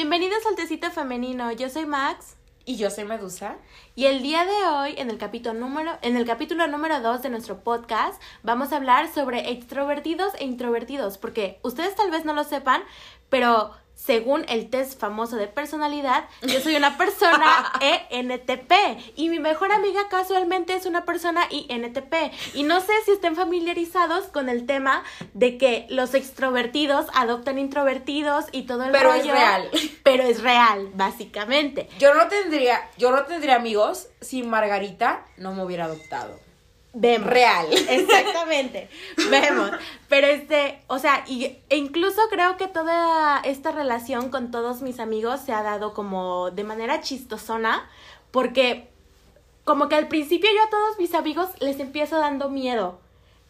[0.00, 2.36] Bienvenidos al Tecito Femenino, yo soy Max.
[2.64, 3.56] Y yo soy Medusa.
[3.96, 7.30] Y el día de hoy, en el capítulo número, en el capítulo número 2 de
[7.30, 12.44] nuestro podcast, vamos a hablar sobre extrovertidos e introvertidos, porque ustedes tal vez no lo
[12.44, 12.82] sepan,
[13.28, 17.72] pero según el test famoso de personalidad, yo soy una persona
[18.10, 18.72] ENTP
[19.16, 22.14] y mi mejor amiga casualmente es una persona INTP.
[22.54, 25.02] Y no sé si estén familiarizados con el tema
[25.34, 29.24] de que los extrovertidos adoptan introvertidos y todo el Pero rollo.
[29.24, 29.70] es real.
[30.04, 31.88] Pero es real, básicamente.
[31.98, 36.38] Yo no tendría, yo no tendría amigos si Margarita no me hubiera adoptado.
[37.00, 37.28] Vemos.
[37.30, 37.66] Real.
[37.72, 38.88] Exactamente.
[39.30, 39.70] Vemos.
[40.08, 44.98] Pero este, o sea, y, e incluso creo que toda esta relación con todos mis
[45.00, 47.88] amigos se ha dado como de manera chistosona,
[48.30, 48.88] porque
[49.64, 52.98] como que al principio yo a todos mis amigos les empiezo dando miedo.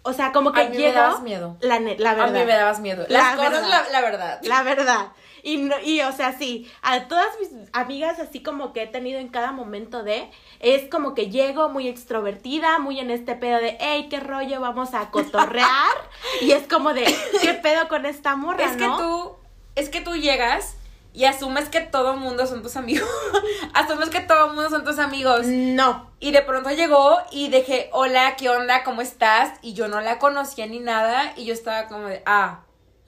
[0.02, 1.56] O sea, como que A mí me dabas miedo.
[1.60, 2.32] La, la A verdad.
[2.32, 3.04] mí me dabas miedo.
[3.08, 3.68] La Las cosas, verdad.
[3.68, 4.40] la, la verdad.
[4.42, 5.06] La verdad.
[5.42, 9.18] Y, no- y, o sea, sí, a todas mis amigas, así como que he tenido
[9.20, 10.30] en cada momento de,
[10.60, 14.94] es como que llego muy extrovertida, muy en este pedo de, hey, qué rollo, vamos
[14.94, 15.96] a cotorrear.
[16.40, 17.04] y es como de,
[17.42, 19.36] ¿qué pedo con esta morra, Es que tú,
[19.74, 20.74] es que tú llegas
[21.14, 23.08] y asumes que todo mundo son tus amigos.
[23.74, 25.46] asumes que todo mundo son tus amigos.
[25.46, 26.10] No.
[26.20, 28.84] Y de pronto llegó y dije, hola, ¿qué onda?
[28.84, 29.52] ¿Cómo estás?
[29.62, 31.32] Y yo no la conocía ni nada.
[31.36, 32.60] Y yo estaba como de, ah,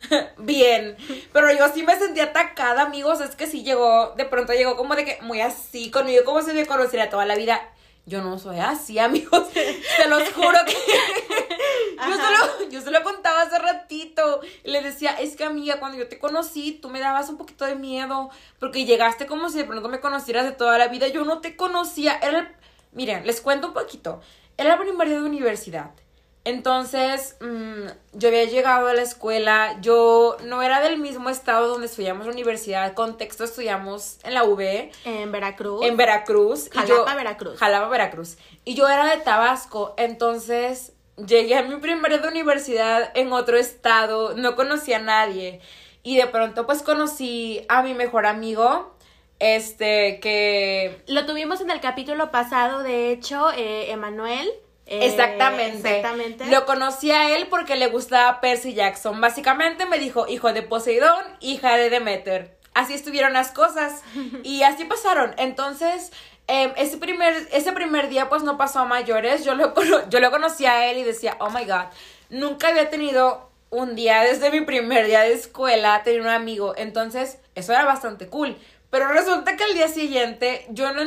[0.39, 0.97] bien.
[1.33, 3.20] Pero yo sí me sentí atacada, amigos.
[3.20, 6.53] Es que sí llegó, de pronto llegó como de que muy así conmigo, como si
[6.53, 7.61] me conociera toda la vida.
[8.06, 9.48] Yo no soy así, amigos.
[9.53, 10.73] Te los juro que.
[10.73, 14.41] yo, solo, yo se lo contaba hace ratito.
[14.65, 17.75] Le decía, es que amiga, cuando yo te conocí, tú me dabas un poquito de
[17.77, 18.31] miedo.
[18.59, 21.09] Porque llegaste como si de pronto me conocieras de toda la vida.
[21.09, 22.19] Yo no te conocía.
[22.23, 22.48] Era el-
[22.93, 24.21] Miren, les cuento un poquito.
[24.56, 25.91] Era el primer día de universidad.
[26.51, 31.87] Entonces, mm, yo había llegado a la escuela, yo no era del mismo estado donde
[31.87, 35.84] estudiamos la universidad, contexto estudiamos en la UB, En Veracruz.
[35.87, 36.66] en Veracruz.
[36.66, 37.59] y Jalapa, yo- Veracruz.
[37.59, 38.37] Jalapa, Veracruz.
[38.65, 40.93] Y yo era de Tabasco, entonces
[41.25, 45.61] llegué a mi primer de universidad en otro estado, no conocía a nadie.
[46.03, 48.94] Y de pronto pues conocí a mi mejor amigo,
[49.38, 51.03] este, que...
[51.06, 54.50] Lo tuvimos en el capítulo pasado, de hecho, eh, Emanuel.
[54.91, 55.99] Eh, Exactamente.
[55.99, 56.47] Exactamente.
[56.47, 59.21] Lo conocí a él porque le gustaba Percy Jackson.
[59.21, 62.59] Básicamente me dijo hijo de Poseidón, hija de Demeter.
[62.75, 64.03] Así estuvieron las cosas.
[64.43, 65.33] Y así pasaron.
[65.39, 66.11] Entonces,
[66.49, 69.45] eh, ese, primer, ese primer día pues no pasó a mayores.
[69.45, 69.73] Yo lo,
[70.09, 71.87] yo lo conocí a él y decía, oh my god,
[72.29, 76.75] nunca había tenido un día desde mi primer día de escuela tener un amigo.
[76.77, 78.59] Entonces, eso era bastante cool.
[78.91, 81.03] Pero resulta que al día siguiente, yo no,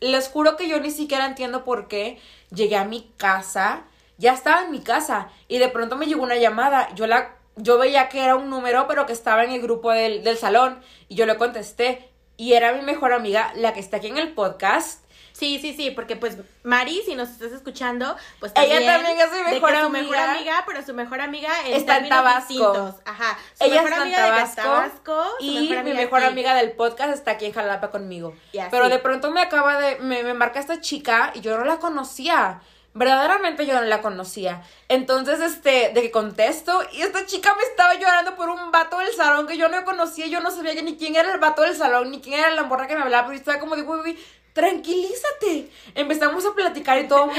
[0.00, 2.20] les juro que yo ni siquiera entiendo por qué
[2.50, 3.84] llegué a mi casa,
[4.18, 6.94] ya estaba en mi casa y de pronto me llegó una llamada.
[6.94, 10.24] Yo la, yo veía que era un número, pero que estaba en el grupo del,
[10.24, 14.08] del salón y yo le contesté y era mi mejor amiga, la que está aquí
[14.08, 15.05] en el podcast.
[15.38, 19.30] Sí, sí, sí, porque pues Mari, si nos estás escuchando, pues Ella también, también es
[19.32, 20.00] mi de mejor su amiga.
[20.02, 22.48] mejor amiga, pero su mejor amiga en Está en Tabasco.
[22.48, 22.94] distintos.
[23.04, 23.38] Ajá.
[23.58, 26.28] Su Ella mejor está en amiga de Tabasco, y mi amiga mejor aquí.
[26.32, 28.34] amiga del podcast está aquí en Jalapa conmigo.
[28.70, 31.78] Pero de pronto me acaba de, me, me marca esta chica y yo no la
[31.80, 32.62] conocía.
[32.94, 34.62] Verdaderamente yo no la conocía.
[34.88, 39.12] Entonces, este, de que contesto, y esta chica me estaba llorando por un vato del
[39.12, 42.10] salón que yo no conocía, yo no sabía ni quién era el vato del salón,
[42.10, 44.24] ni quién era la morra que me hablaba, pero yo estaba como de, uy, uy,
[44.56, 45.70] tranquilízate.
[45.94, 47.36] Empezamos a platicar y todo muy,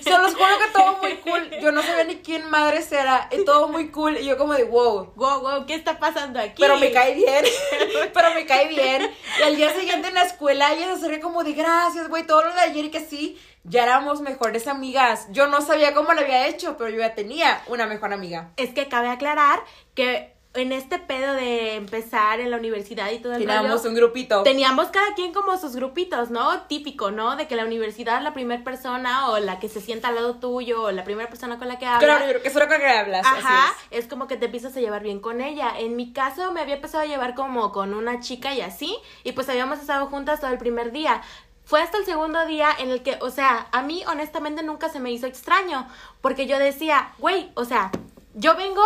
[0.00, 1.50] se los juro que todo muy cool.
[1.60, 4.62] Yo no sabía ni quién madres era, y todo muy cool, y yo como de,
[4.62, 5.12] wow.
[5.16, 6.60] Wow, wow, ¿qué está pasando aquí?
[6.62, 7.44] Pero me cae bien,
[8.14, 9.10] pero me cae bien.
[9.40, 12.44] Y al día siguiente en la escuela ella se acerca como de gracias, güey, todo
[12.44, 15.26] lo de ayer y que sí, ya éramos mejores amigas.
[15.30, 18.52] Yo no sabía cómo lo había hecho, pero yo ya tenía una mejor amiga.
[18.56, 19.64] Es que cabe aclarar
[19.96, 23.94] que en este pedo de empezar en la universidad y todo el Teníamos rollo, un
[23.94, 24.42] grupito.
[24.42, 26.62] Teníamos cada quien como sus grupitos, ¿no?
[26.62, 27.36] Típico, ¿no?
[27.36, 30.82] De que la universidad la primera persona o la que se sienta al lado tuyo
[30.82, 32.02] o la primera persona con la que hablas.
[32.02, 33.24] Claro, que es lo que hablas.
[33.24, 34.00] así Ajá, es.
[34.00, 34.06] es.
[34.08, 35.72] como que te empiezas a llevar bien con ella.
[35.78, 39.30] En mi caso me había empezado a llevar como con una chica y así, y
[39.32, 41.22] pues habíamos estado juntas todo el primer día.
[41.64, 44.98] Fue hasta el segundo día en el que, o sea, a mí honestamente nunca se
[44.98, 45.86] me hizo extraño,
[46.20, 47.92] porque yo decía, güey, o sea,
[48.34, 48.82] yo vengo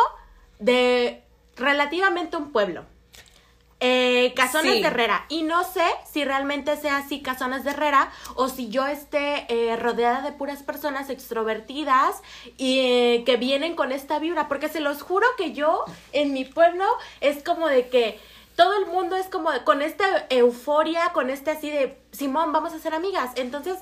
[0.59, 1.24] de
[1.56, 2.85] relativamente un pueblo.
[3.81, 4.81] Eh, Casones Sí.
[4.81, 5.27] de Herrera.
[5.29, 9.77] Y no sé si realmente sea así Casones de Herrera o si yo esté eh,
[9.77, 12.23] rodeada de puras personas extrovertidas
[12.56, 14.49] y eh, que vienen con esta vibra.
[14.49, 16.85] Porque se los juro que yo en mi pueblo
[17.21, 18.19] es como de que
[18.57, 22.79] todo el mundo es como con esta euforia, con este así de Simón, vamos a
[22.79, 23.33] ser amigas.
[23.35, 23.79] Entonces,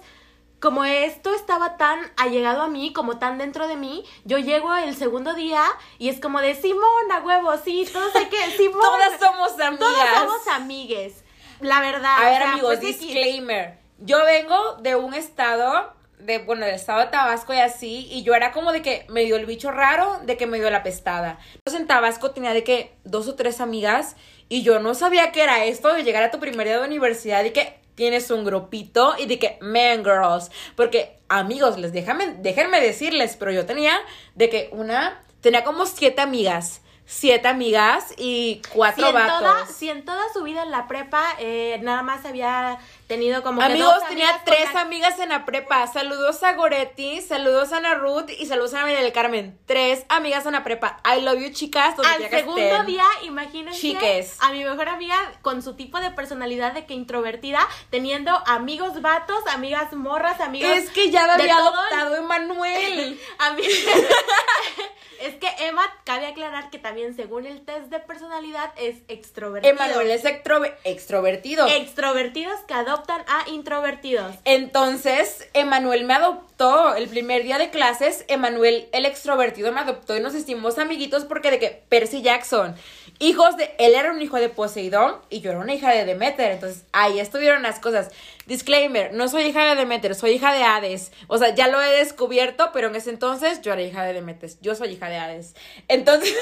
[0.62, 4.94] como esto estaba tan allegado a mí, como tan dentro de mí, yo llego el
[4.94, 5.64] segundo día
[5.98, 8.80] y es como de Simón, a huevo, sí, todos hay que, Simón.
[8.80, 9.80] Todas somos amigas.
[9.80, 11.24] Todas somos amigues.
[11.58, 12.16] La verdad.
[12.16, 13.76] A ver, o sea, amigos, pues, disclaimer.
[13.98, 18.36] Yo vengo de un estado, de, bueno, del estado de Tabasco y así, y yo
[18.36, 21.40] era como de que me dio el bicho raro, de que me dio la pestada.
[21.54, 24.14] Entonces en Tabasco tenía de que dos o tres amigas,
[24.48, 27.42] y yo no sabía qué era esto de llegar a tu primer día de universidad
[27.42, 32.80] y que tienes un grupito y de que man girls, porque amigos, les déjame, déjenme
[32.80, 33.94] decirles, pero yo tenía
[34.34, 36.82] de que una, tenía como siete amigas.
[37.14, 39.38] Siete amigas y cuatro si en, vatos.
[39.38, 43.60] toda, si en toda su vida en la prepa eh, nada más había tenido como
[43.60, 45.86] que Amigos, dos tenía amigas tres amigas en la prepa.
[45.86, 49.58] Saludos a Goretti, saludos a Ana Ruth y saludos a María del Carmen.
[49.66, 51.00] Tres amigas en la prepa.
[51.04, 51.94] I love you, chicas.
[51.98, 52.86] Al que segundo estén.
[52.86, 54.38] día, imagínense Chiques.
[54.40, 59.46] a mi mejor amiga con su tipo de personalidad de que introvertida, teniendo amigos vatos,
[59.48, 60.70] amigas morras, amigos.
[60.70, 63.20] Es que ya de había adoptado Emanuel.
[65.22, 69.72] Es que Emma, cabe aclarar que también según el test de personalidad es extrovertido.
[69.72, 71.66] Emanuel es extrove- extrovertido.
[71.68, 74.34] Extrovertidos que adoptan a introvertidos.
[74.44, 78.24] Entonces, Emanuel me adoptó el primer día de clases.
[78.28, 82.74] Emanuel, el extrovertido, me adoptó y nos hicimos amiguitos porque de que Percy Jackson,
[83.22, 83.74] hijos de.
[83.78, 86.52] Él era un hijo de Poseidón y yo era una hija de Demeter.
[86.52, 88.10] Entonces, ahí estuvieron las cosas.
[88.46, 91.12] Disclaimer: no soy hija de Demeter, soy hija de Hades.
[91.28, 94.50] O sea, ya lo he descubierto, pero en ese entonces yo era hija de Demeter.
[94.60, 95.54] Yo soy hija de Hades.
[95.88, 96.34] Entonces,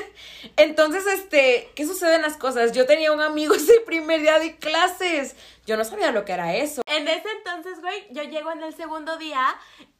[0.56, 2.72] entonces, este, ¿qué suceden las cosas?
[2.72, 5.36] Yo tenía un amigo ese primer día de clases.
[5.66, 6.82] Yo no sabía lo que era eso.
[6.86, 9.40] En ese entonces, güey, yo llego en el segundo día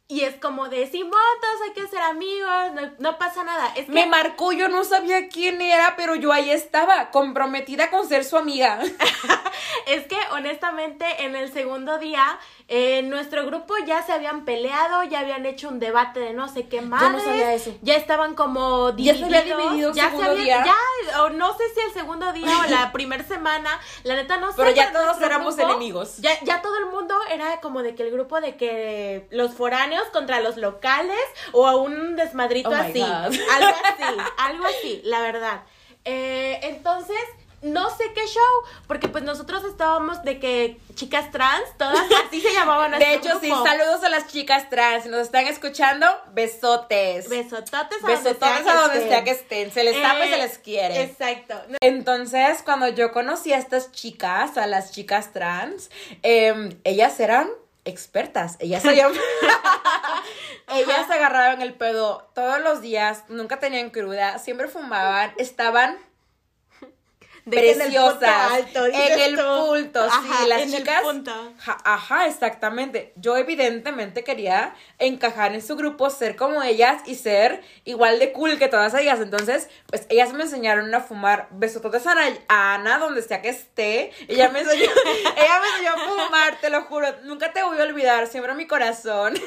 [0.09, 1.11] y es como de Simón,
[1.41, 3.67] todos hay que ser amigos, no, no pasa nada.
[3.75, 8.07] Es que Me marcó, yo no sabía quién era, pero yo ahí estaba, comprometida con
[8.07, 8.79] ser su amiga.
[9.85, 12.39] Es que honestamente en el segundo día
[12.69, 16.67] eh, nuestro grupo ya se habían peleado, ya habían hecho un debate de no sé
[16.67, 17.11] qué más.
[17.11, 17.75] no sabía eso.
[17.81, 19.29] Ya estaban como Ya divididos.
[19.29, 20.65] se había dividido el ya segundo había- día.
[21.11, 24.51] ya, o no sé si el segundo día o la primera semana, la neta no
[24.51, 24.57] sé.
[24.57, 26.17] Pero ya todos éramos enemigos.
[26.17, 29.92] Ya, ya todo el mundo era como de que el grupo de que los foráneos
[30.11, 31.19] contra los locales
[31.51, 33.01] o a un desmadrito Oh así.
[33.01, 33.37] Algo
[33.85, 35.61] así, algo así, la verdad.
[36.05, 37.17] Eh, entonces,
[37.63, 38.43] no sé qué show,
[38.87, 43.39] porque pues nosotros estábamos de que chicas trans, todas así se llamaban De nuestro hecho,
[43.39, 45.03] sí, saludos a las chicas trans.
[45.03, 47.29] Si nos están escuchando, besotes.
[47.29, 49.71] Besototes a donde Besototes sea a donde sea que estén.
[49.71, 51.03] Se les ama y se Eh, les quiere.
[51.03, 51.55] Exacto.
[51.79, 55.89] Entonces, cuando yo conocí a estas chicas, a las chicas trans,
[56.21, 57.49] em, ellas eran
[57.85, 58.55] expertas.
[58.59, 59.17] Ellas se llaman-
[60.75, 65.97] Ellas se agarraban el pedo todos los días, nunca tenían cruda, siempre fumaban, estaban
[67.49, 71.03] Que en el punto sí, Ajá, las chicas.
[71.83, 73.11] ajá, exactamente.
[73.17, 78.57] Yo evidentemente quería encajar en su grupo, ser como ellas y ser igual de cool
[78.57, 79.19] que todas ellas.
[79.19, 83.49] Entonces, pues ellas me enseñaron a fumar besototes a Ana, a Ana donde sea que
[83.49, 84.11] esté.
[84.27, 84.83] Ella me enseñó,
[85.37, 87.07] ella me enseñó a fumar, te lo juro.
[87.23, 89.33] Nunca te voy a olvidar, siempre en mi corazón.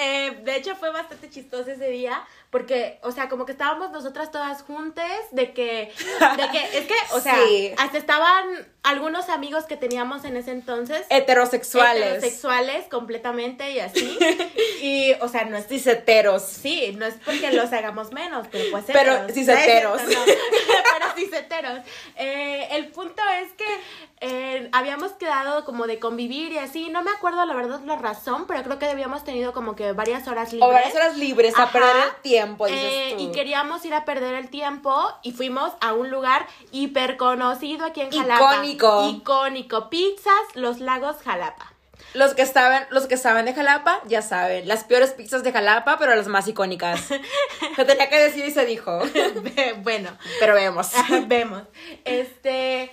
[0.00, 2.22] Eh, de hecho, fue bastante chistoso ese día.
[2.50, 5.92] Porque, o sea, como que estábamos nosotras todas juntas, de que,
[6.36, 7.72] de que, es que, o sea, Sí.
[7.76, 8.46] hasta estaban
[8.82, 11.04] algunos amigos que teníamos en ese entonces.
[11.10, 12.04] Heterosexuales.
[12.06, 14.18] Heterosexuales completamente y así.
[14.80, 16.42] Y, o sea, no es Ciseteros.
[16.44, 19.32] Sí, no es porque los hagamos menos, pero pues Pero heteros.
[19.34, 20.02] ciseteros.
[20.04, 20.24] No no.
[20.26, 21.80] pero ciseteros.
[22.16, 23.66] Eh, el punto es que
[24.20, 26.88] eh, habíamos quedado como de convivir y así.
[26.90, 30.28] No me acuerdo la verdad la razón, pero creo que habíamos tenido como que varias
[30.28, 30.68] horas libres.
[30.68, 31.72] O varias horas libres a Ajá.
[31.72, 33.22] perder el tiempo, dices Eh, tú.
[33.24, 38.00] y queríamos ir a perder el tiempo y fuimos a un lugar hiper conocido aquí
[38.02, 38.54] en Jalapa.
[38.64, 39.08] Icónico.
[39.10, 39.90] Icónico.
[39.90, 41.72] Pizzas, Los Lagos, Jalapa.
[42.14, 44.66] Los que saben, los que saben de Jalapa, ya saben.
[44.66, 47.00] Las peores pizzas de Jalapa, pero las más icónicas.
[47.76, 48.98] Se tenía que decir y se dijo.
[49.82, 50.88] bueno, Pero vemos.
[51.26, 51.62] vemos.
[52.04, 52.90] Este.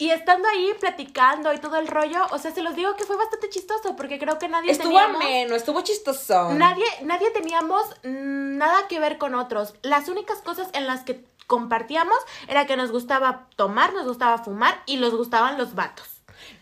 [0.00, 3.16] Y estando ahí platicando y todo el rollo, o sea, se los digo que fue
[3.16, 5.20] bastante chistoso porque creo que nadie Estuvo teníamos.
[5.20, 6.54] ameno, estuvo chistoso.
[6.54, 9.74] Nadie, nadie teníamos mm, nada que ver con otros.
[9.82, 12.16] Las únicas cosas en las que compartíamos
[12.48, 16.08] era que nos gustaba tomar, nos gustaba fumar y nos gustaban los vatos.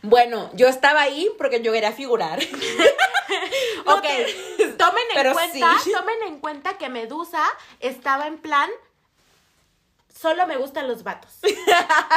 [0.03, 2.41] Bueno, yo estaba ahí porque yo quería figurar.
[3.85, 4.05] No ok,
[4.79, 5.93] tomen en cuenta, sí.
[5.93, 7.43] tomen en cuenta que Medusa
[7.81, 8.71] estaba en plan
[10.15, 11.39] solo me gustan los vatos.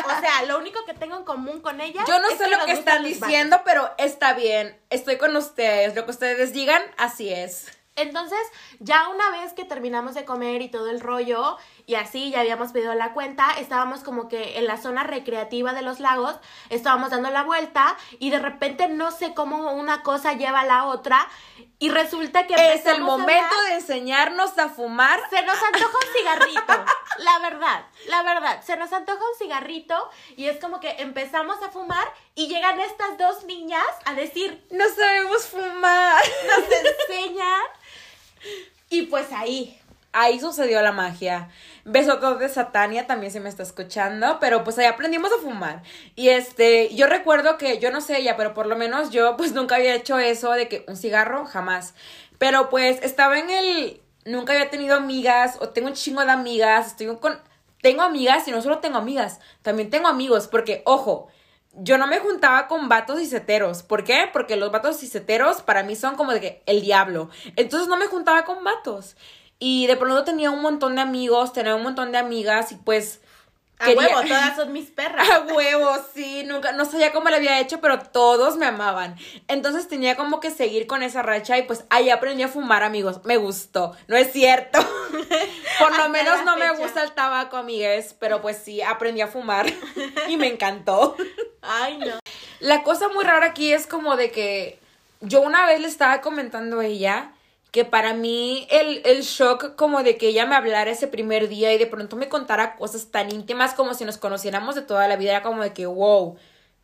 [0.04, 2.64] O sea, lo único que tengo en común con ella Yo no es sé lo
[2.66, 3.20] que están vatos.
[3.20, 4.80] diciendo, pero está bien.
[4.90, 5.96] Estoy con ustedes.
[5.96, 7.68] Lo que ustedes digan, así es.
[7.96, 8.40] Entonces,
[8.80, 11.58] ya una vez que terminamos de comer y todo el rollo,
[11.92, 15.82] y así ya habíamos pedido la cuenta, estábamos como que en la zona recreativa de
[15.82, 16.38] los lagos,
[16.70, 20.86] estábamos dando la vuelta y de repente no sé cómo una cosa lleva a la
[20.86, 21.28] otra
[21.80, 25.20] y resulta que Es el momento de enseñarnos a fumar.
[25.30, 26.86] se nos antoja un cigarrito,
[27.18, 31.72] la verdad, la verdad, se nos antoja un cigarrito y es como que empezamos a
[31.72, 36.24] fumar y llegan estas dos niñas a decir, No sabemos fumar.
[36.48, 36.66] nos
[37.10, 37.64] enseñan
[38.90, 39.78] y pues ahí,
[40.14, 41.50] Ahí sucedió la magia.
[41.84, 45.82] Besotos de Satania también se me está escuchando, pero pues ahí aprendimos a fumar.
[46.16, 49.54] Y este, yo recuerdo que, yo no sé ella, pero por lo menos yo pues
[49.54, 51.96] nunca había hecho eso de que un cigarro, jamás.
[52.38, 56.88] Pero pues estaba en el, nunca había tenido amigas, o tengo un chingo de amigas,
[56.88, 57.40] estoy con,
[57.82, 61.30] tengo amigas y no solo tengo amigas, también tengo amigos, porque ojo,
[61.74, 63.82] yo no me juntaba con vatos y ceteros.
[63.84, 64.30] ¿Por qué?
[64.32, 67.30] Porque los vatos y ceteros para mí son como de que el diablo.
[67.56, 69.16] Entonces no me juntaba con vatos.
[69.64, 73.20] Y de pronto tenía un montón de amigos, tenía un montón de amigas y pues...
[73.78, 75.30] a quería- huevo, todas son mis perras.
[75.30, 79.16] A huevo, sí, nunca, no sabía cómo le había hecho, pero todos me amaban.
[79.48, 83.22] Entonces tenía como que seguir con esa racha y pues ahí aprendí a fumar, amigos.
[83.24, 84.80] Me gustó, no es cierto.
[85.80, 89.68] Por lo menos no me gusta el tabaco, amigues, pero pues sí, aprendí a fumar
[90.28, 91.16] y me encantó.
[91.62, 92.16] Ay, no.
[92.62, 94.80] La cosa muy rara aquí es como de que
[95.20, 97.32] yo una vez le estaba comentando a ella
[97.72, 101.74] que para mí el, el shock como de que ella me hablara ese primer día
[101.74, 105.16] y de pronto me contara cosas tan íntimas como si nos conociéramos de toda la
[105.16, 106.36] vida era como de que wow,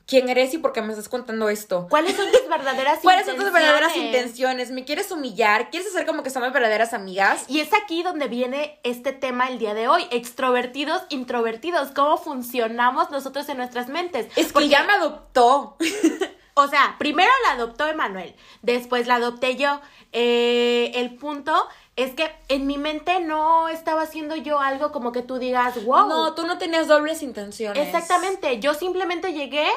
[0.06, 1.88] ¿quién eres y por qué me estás contando esto?
[1.89, 4.15] ¿Cuáles son tus verdaderas ¿Cuáles son tus verdaderas intenciones?
[4.15, 4.72] intenciones?
[4.72, 5.70] ¿Me quieres humillar?
[5.70, 7.44] ¿Quieres hacer como que somos verdaderas amigas?
[7.50, 13.12] Y es aquí donde viene este tema el día de hoy, extrovertidos, introvertidos, cómo funcionamos
[13.12, 14.27] nosotros en nuestras mentes.
[14.38, 15.75] Es que Porque, ya me adoptó.
[16.60, 19.80] O sea, primero la adoptó Emanuel, después la adopté yo.
[20.12, 21.54] Eh, el punto
[21.96, 26.08] es que en mi mente no estaba haciendo yo algo como que tú digas, wow.
[26.08, 27.86] No, tú no tenías dobles intenciones.
[27.86, 29.68] Exactamente, yo simplemente llegué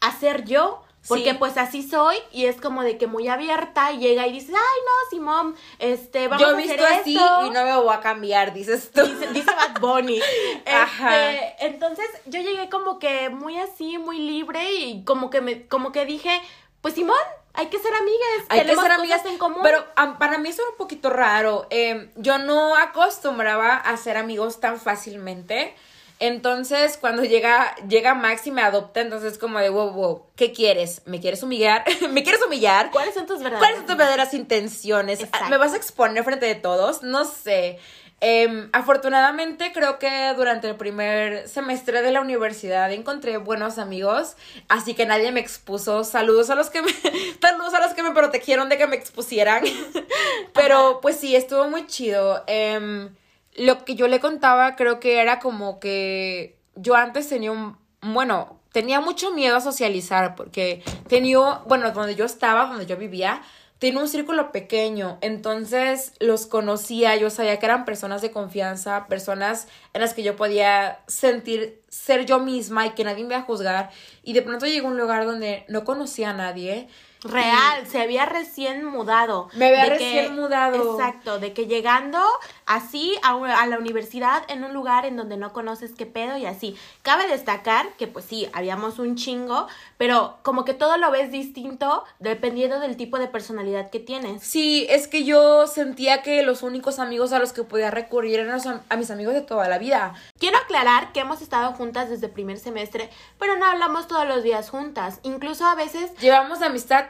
[0.00, 1.36] a ser yo, porque Sí.
[1.38, 4.80] pues así soy y es como de que muy abierta y llega y dices, ay
[4.84, 7.46] no, Simón, este, vamos Yo a he hacer visto así esto".
[7.46, 9.02] y no me voy a cambiar, dices tú.
[9.06, 10.20] Dice, dice Bad Bunny.
[10.66, 11.32] Ajá.
[11.32, 15.92] Este, entonces yo llegué como que muy así, muy libre y como que me, como
[15.92, 16.40] que dije,
[16.80, 17.16] pues Simón,
[17.54, 19.58] hay que ser amigas, Hay que ser amigas en común.
[19.64, 19.84] Pero
[20.20, 21.66] para mí eso era un poquito raro.
[21.70, 25.74] Eh, yo no acostumbraba a ser amigos tan fácilmente.
[26.20, 31.02] Entonces, cuando llega, llega Max y me adopta, entonces como de, wow, wow, ¿qué quieres?
[31.04, 31.84] ¿Me quieres humillar?
[32.10, 32.90] ¿Me quieres humillar?
[32.90, 33.60] ¿Cuáles son tus verdaderas?
[33.60, 35.20] ¿Cuáles son tus verdaderas intenciones?
[35.20, 35.48] Exacto.
[35.48, 37.02] ¿Me vas a exponer frente de todos?
[37.02, 37.78] No sé.
[38.20, 44.34] Em, afortunadamente creo que durante el primer semestre de la universidad encontré buenos amigos,
[44.68, 46.02] así que nadie me expuso.
[46.02, 46.90] Saludos a los que me,
[47.40, 49.62] saludos a los que me protegieron de que me expusieran.
[50.52, 52.42] Pero pues sí, estuvo muy chido.
[52.48, 53.14] Em,
[53.58, 58.60] lo que yo le contaba creo que era como que yo antes tenía un, bueno,
[58.72, 63.42] tenía mucho miedo a socializar porque tenía, bueno, donde yo estaba, donde yo vivía,
[63.78, 69.68] tenía un círculo pequeño, entonces los conocía, yo sabía que eran personas de confianza, personas
[69.92, 73.46] en las que yo podía sentir ser yo misma y que nadie me iba a
[73.46, 73.90] juzgar
[74.22, 76.88] y de pronto llegué a un lugar donde no conocía a nadie.
[77.22, 79.48] Real, se había recién mudado.
[79.54, 80.92] Me había recién mudado.
[80.98, 82.20] Exacto, de que llegando
[82.66, 86.46] así a, a la universidad en un lugar en donde no conoces qué pedo y
[86.46, 86.76] así.
[87.02, 92.04] Cabe destacar que pues sí, habíamos un chingo, pero como que todo lo ves distinto
[92.20, 94.42] dependiendo del tipo de personalidad que tienes.
[94.44, 98.60] Sí, es que yo sentía que los únicos amigos a los que podía recurrir eran
[98.68, 100.14] am- a mis amigos de toda la vida.
[100.38, 104.70] Quiero aclarar que hemos estado juntas desde primer semestre, pero no hablamos todos los días
[104.70, 105.18] juntas.
[105.24, 107.06] Incluso a veces Llevamos amistad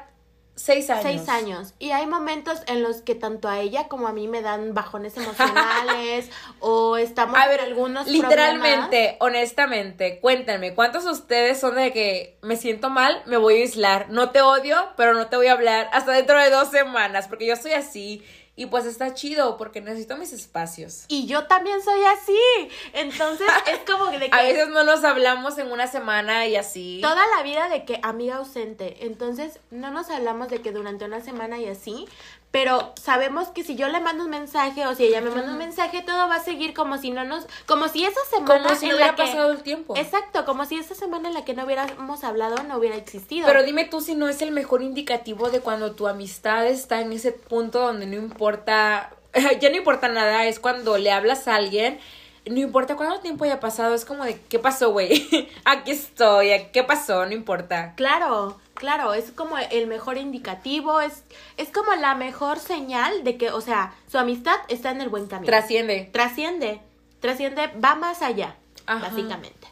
[0.58, 1.02] seis años.
[1.02, 1.74] Seis años.
[1.78, 5.16] Y hay momentos en los que tanto a ella como a mí me dan bajones
[5.16, 12.38] emocionales o estamos A ver, algunos literalmente, honestamente, cuéntenme, ¿cuántos de ustedes son de que
[12.42, 14.10] me siento mal, me voy a aislar?
[14.10, 17.46] No te odio, pero no te voy a hablar hasta dentro de dos semanas, porque
[17.46, 18.22] yo soy así.
[18.58, 21.04] Y pues está chido, porque necesito mis espacios.
[21.06, 22.68] Y yo también soy así.
[22.92, 26.98] Entonces es como de que A veces no nos hablamos en una semana y así.
[27.00, 29.06] toda la vida de que amiga ausente.
[29.06, 32.08] Entonces no nos hablamos de que durante una semana y así.
[32.50, 35.58] Pero sabemos que si yo le mando un mensaje o si ella me manda un
[35.58, 37.46] mensaje, todo va a seguir como si no nos.
[37.66, 38.62] Como si esa semana.
[38.64, 39.94] Como si no la hubiera que- pasado el tiempo.
[39.96, 43.46] Exacto, como si esa semana en la que no hubiéramos hablado no hubiera existido.
[43.46, 47.12] Pero dime tú si no es el mejor indicativo de cuando tu amistad está en
[47.12, 49.10] ese punto donde no importa,
[49.60, 51.98] ya no importa nada, es cuando le hablas a alguien,
[52.46, 55.28] no importa cuánto tiempo haya pasado, es como de, ¿qué pasó, güey?
[55.66, 57.26] Aquí estoy, ¿qué pasó?
[57.26, 57.92] No importa.
[57.94, 61.24] Claro, Claro, es como el mejor indicativo, es,
[61.56, 65.26] es como la mejor señal de que, o sea, su amistad está en el buen
[65.26, 65.50] camino.
[65.50, 66.08] Trasciende.
[66.12, 66.80] Trasciende,
[67.18, 68.54] trasciende, va más allá,
[68.86, 69.08] Ajá.
[69.08, 69.66] básicamente.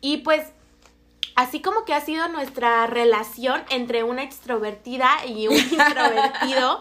[0.00, 0.52] Y pues,
[1.34, 6.78] así como que ha sido nuestra relación entre una extrovertida y un introvertido,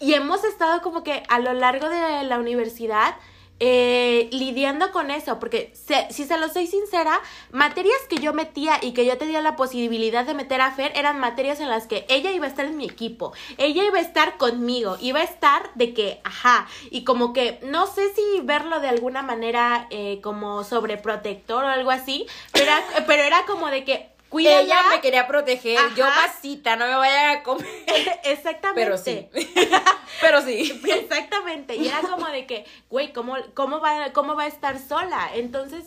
[0.00, 3.16] y hemos estado como que a lo largo de la universidad
[3.60, 5.72] eh, lidiando con eso, porque
[6.10, 10.24] si se lo soy sincera, materias que yo metía y que yo tenía la posibilidad
[10.24, 12.84] de meter a Fer eran materias en las que ella iba a estar en mi
[12.84, 17.58] equipo, ella iba a estar conmigo, iba a estar de que, ajá, y como que
[17.62, 23.44] no sé si verlo de alguna manera eh, como sobreprotector o algo así, pero era
[23.46, 24.60] como de que cuídala.
[24.60, 25.78] Ella me quería proteger.
[25.96, 26.26] Yo Ajá.
[26.26, 27.66] masita, no me vayan a comer.
[28.24, 28.74] Exactamente.
[28.74, 29.28] Pero sí.
[30.20, 30.80] Pero sí.
[30.88, 31.76] Exactamente.
[31.76, 35.30] Y era como de que, güey, ¿cómo, cómo, va, ¿cómo va a estar sola?
[35.34, 35.84] Entonces,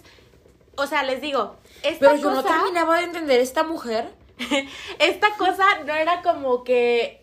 [0.75, 4.09] o sea, les digo, esta Pero yo no cosa, terminaba de entender esta mujer.
[4.99, 7.21] esta cosa no era como que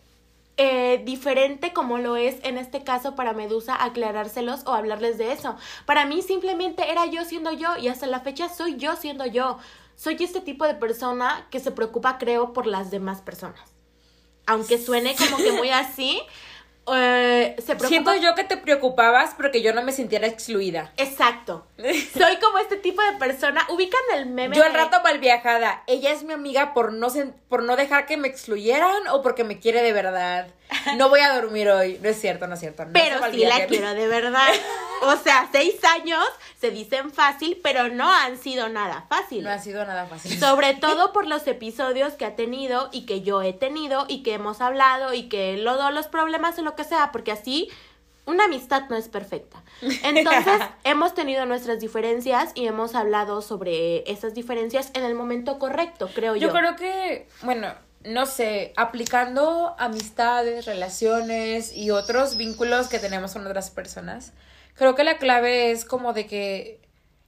[0.60, 5.56] eh, diferente como lo es en este caso para Medusa aclarárselos o hablarles de eso.
[5.87, 9.58] Para mí simplemente era yo siendo yo y hasta la fecha soy yo siendo yo.
[9.99, 13.61] Soy este tipo de persona que se preocupa, creo, por las demás personas.
[14.47, 16.23] Aunque suene como que muy así,
[16.95, 20.93] eh, se preocupa Siento yo que te preocupabas porque yo no me sintiera excluida.
[20.99, 21.67] Exacto.
[21.76, 23.67] Soy como este tipo de persona.
[23.71, 24.55] Ubican el meme.
[24.57, 25.83] Yo al de- rato mal viajada.
[25.88, 29.43] Ella es mi amiga por no sen- por no dejar que me excluyeran o porque
[29.43, 30.47] me quiere de verdad.
[30.97, 31.99] No voy a dormir hoy.
[32.02, 32.85] No es cierto, no es cierto.
[32.85, 34.49] No Pero sí la quiero de verdad.
[35.02, 36.25] O sea, seis años
[36.61, 39.45] se dicen fácil, pero no han sido nada fácil.
[39.45, 40.38] No ha sido nada fácil.
[40.38, 44.35] Sobre todo por los episodios que ha tenido y que yo he tenido y que
[44.35, 47.71] hemos hablado y que lo, los problemas o lo que sea, porque así
[48.28, 49.62] una amistad no es perfecta.
[49.81, 56.11] Entonces, hemos tenido nuestras diferencias y hemos hablado sobre esas diferencias en el momento correcto,
[56.14, 56.49] creo yo.
[56.49, 57.75] Yo creo que, bueno,
[58.05, 64.33] no sé, aplicando amistades, relaciones y otros vínculos que tenemos con otras personas,
[64.78, 66.80] creo que la clave es como de que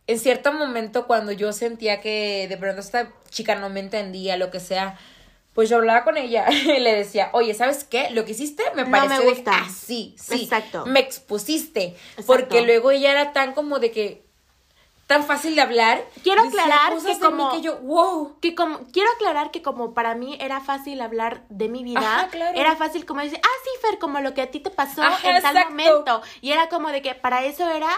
[0.06, 4.50] en cierto momento cuando yo sentía que de pronto esta chica no me entendía, lo
[4.50, 4.98] que sea,
[5.52, 8.10] pues yo hablaba con ella y le decía, oye, ¿sabes qué?
[8.10, 9.50] Lo que hiciste me No pareció me de- gusta.
[9.54, 10.44] ah, sí, sí.
[10.44, 10.86] Exacto.
[10.86, 11.96] Me expusiste.
[12.16, 12.24] Exacto.
[12.26, 14.22] Porque luego ella era tan como de que,
[15.10, 16.04] tan fácil de hablar.
[16.22, 18.38] Quiero aclarar que como- que yo, wow.
[18.40, 22.28] que como quiero aclarar que como para mí era fácil hablar de mi vida, Ajá,
[22.28, 22.56] claro.
[22.56, 25.28] era fácil como decir, ah, sí, Fer, como lo que a ti te pasó Ajá,
[25.36, 26.22] en tal momento.
[26.40, 27.90] Y era como de que para eso era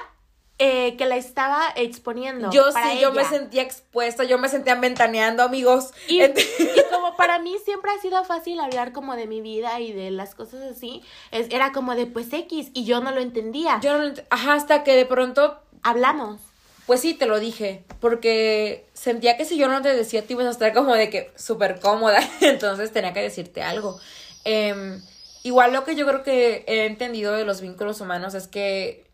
[0.58, 2.50] eh, que la estaba exponiendo.
[2.50, 5.92] Yo sí, yo me sentía expuesta, yo me sentía ventaneando, amigos.
[6.08, 6.20] Y,
[6.92, 10.34] como para mí siempre ha sido fácil hablar como de mi vida y de las
[10.34, 13.80] cosas así, es, era como de pues X y yo no lo entendía.
[13.82, 16.40] yo no lo ent- Ajá, hasta que de pronto, Hablamos.
[16.86, 17.84] Pues sí, te lo dije.
[18.00, 21.32] Porque sentía que si yo no te decía, te ibas a estar como de que
[21.36, 22.20] súper cómoda.
[22.40, 23.98] Entonces tenía que decirte algo.
[24.44, 25.00] Em,
[25.42, 29.04] igual lo que yo creo que he entendido de los vínculos humanos es que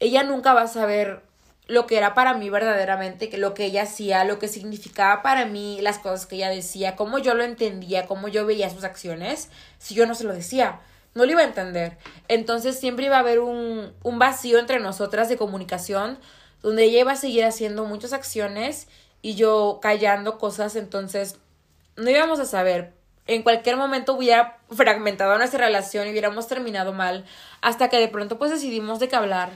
[0.00, 1.22] ella nunca va a saber
[1.66, 5.80] lo que era para mí verdaderamente, lo que ella hacía, lo que significaba para mí,
[5.82, 9.94] las cosas que ella decía, cómo yo lo entendía, cómo yo veía sus acciones, si
[9.94, 10.80] yo no se lo decía.
[11.14, 11.98] No lo iba a entender.
[12.28, 16.18] Entonces siempre iba a haber un, un vacío entre nosotras de comunicación,
[16.62, 18.88] donde ella iba a seguir haciendo muchas acciones
[19.22, 21.36] y yo callando cosas, entonces
[21.96, 22.92] no íbamos a saber.
[23.26, 27.26] En cualquier momento hubiera fragmentado nuestra relación y hubiéramos terminado mal,
[27.60, 29.50] hasta que de pronto pues decidimos de qué hablar.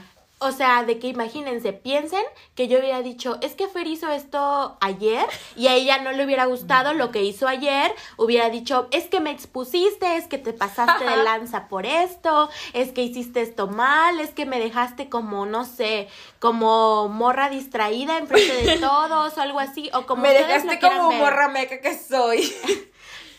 [0.45, 2.23] O sea, de que imagínense, piensen
[2.55, 5.25] que yo hubiera dicho, es que Fer hizo esto ayer
[5.55, 9.19] y a ella no le hubiera gustado lo que hizo ayer, hubiera dicho, es que
[9.21, 14.19] me expusiste, es que te pasaste de lanza por esto, es que hiciste esto mal,
[14.19, 19.59] es que me dejaste como, no sé, como morra distraída enfrente de todos o algo
[19.59, 21.19] así, o como Me dejaste como ver.
[21.19, 22.53] morra meca que soy.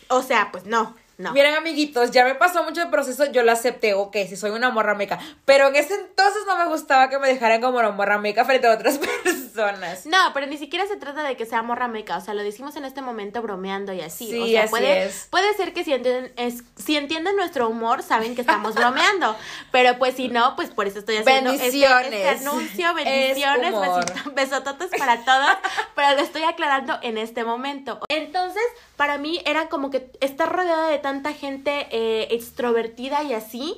[0.08, 1.32] O sea, pues no, no.
[1.32, 4.70] Miren, amiguitos, ya me pasó mucho el proceso, yo lo acepté, ok, si soy una
[4.70, 5.18] morra meca.
[5.44, 8.66] Pero en ese entonces no me gustaba que me dejaran como una morra meca frente
[8.66, 10.06] a otras personas.
[10.06, 12.76] No, pero ni siquiera se trata de que sea morra meca, o sea, lo decimos
[12.76, 14.26] en este momento bromeando y así.
[14.28, 15.28] Sí, o sea, así puede, es.
[15.30, 19.36] puede ser que si entienden, es, si entienden nuestro humor, saben que estamos bromeando.
[19.70, 22.12] pero pues si no, pues por eso estoy haciendo este- Bendiciones.
[22.12, 25.56] Este, anuncio, Es bendiciones, besito- besototes para todos,
[25.94, 28.00] pero lo estoy aclarando en este momento.
[28.08, 28.62] Entonces,
[28.96, 33.76] para mí era como que estar rodeada de tanta gente eh, extrovertida y así.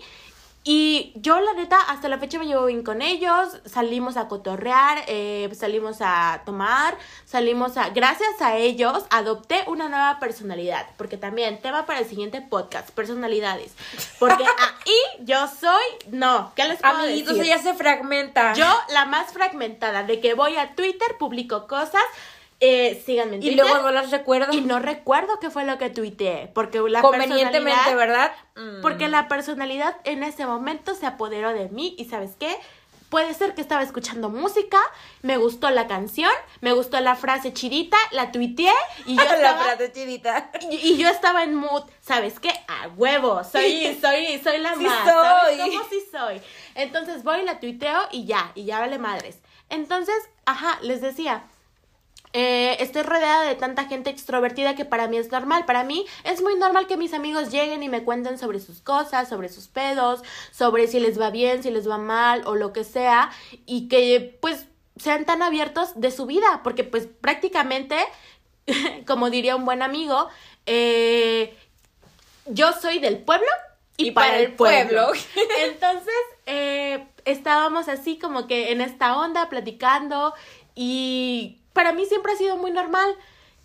[0.62, 3.48] Y yo, la neta, hasta la fecha me llevo bien con ellos.
[3.64, 7.88] Salimos a cotorrear, eh, salimos a tomar, salimos a.
[7.90, 10.86] Gracias a ellos, adopté una nueva personalidad.
[10.96, 13.72] Porque también, tema para el siguiente podcast: personalidades.
[14.20, 14.44] Porque
[14.84, 15.84] ahí yo soy.
[16.12, 17.52] No, ¿qué les puedo Amiguitos, decir?
[17.52, 18.52] ella se fragmenta.
[18.54, 22.04] Yo, la más fragmentada, de que voy a Twitter, publico cosas
[22.60, 24.52] Eh, síganme en Y luego no las recuerdo.
[24.52, 28.32] Y no recuerdo qué fue lo que tuiteé, porque la Convenientemente, personalidad- ¿verdad?
[28.54, 28.80] Mm.
[28.82, 32.56] Porque la personalidad en ese momento se apoderó de mí y ¿sabes qué?
[33.10, 34.78] Puede ser que estaba escuchando música,
[35.22, 38.72] me gustó la canción, me gustó la frase chidita, la tuiteé
[39.04, 40.50] y yo la estaba, frase chidita.
[40.68, 42.48] y, y yo estaba en mood, ¿sabes qué?
[42.66, 45.12] A huevo, soy, soy, soy la Sí más, soy.
[45.58, 46.40] ¿sabes cómo sí soy?
[46.74, 49.38] Entonces voy, la tuiteo y ya, y ya vale madres.
[49.68, 51.44] Entonces, ajá, les decía,
[52.32, 55.64] eh, estoy rodeada de tanta gente extrovertida que para mí es normal.
[55.64, 59.28] Para mí es muy normal que mis amigos lleguen y me cuenten sobre sus cosas,
[59.28, 62.84] sobre sus pedos, sobre si les va bien, si les va mal o lo que
[62.84, 63.30] sea.
[63.64, 66.60] Y que pues sean tan abiertos de su vida.
[66.62, 67.96] Porque pues prácticamente,
[69.06, 70.28] como diría un buen amigo,
[70.66, 71.56] eh,
[72.46, 73.48] yo soy del pueblo
[73.96, 75.10] y, para, el pueblo.
[75.64, 76.14] Entonces,
[76.46, 80.34] eh, estábamos así como que en esta onda platicando
[80.74, 83.14] y para mí siempre ha sido muy normal.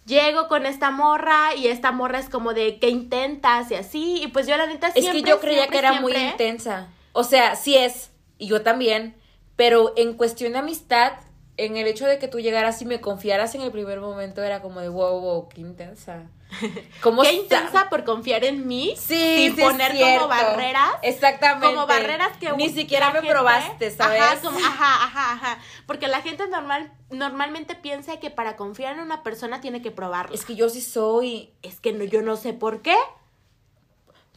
[0.06, 3.72] Llego con esta morra y esta morra es como de ¿qué intentas?
[3.72, 4.22] y así.
[4.22, 6.90] Y pues yo la neta Es siempre que yo creía siempre, que era muy intensa.
[7.14, 9.16] O sea, sí es, y yo también,
[9.56, 11.14] pero en cuestión de amistad,
[11.56, 14.62] en el hecho de que tú llegaras y me confiaras en el primer momento, era
[14.62, 16.30] como de wow, wow, qué intensa.
[17.02, 19.16] ¿Cómo Qué sa- intensa por confiar en mí Sí,
[19.48, 20.92] sin sí poner como barreras.
[21.02, 21.68] Exactamente.
[21.68, 24.22] Como barreras que Ni siquiera me gente- probaste, ¿sabes?
[24.22, 25.60] Ajá, como- ajá, ajá, ajá.
[25.88, 30.36] Porque la gente normal, normalmente piensa que para confiar en una persona tiene que probarlo.
[30.36, 31.54] Es que yo sí soy.
[31.62, 32.96] Es que no, yo no sé por qué.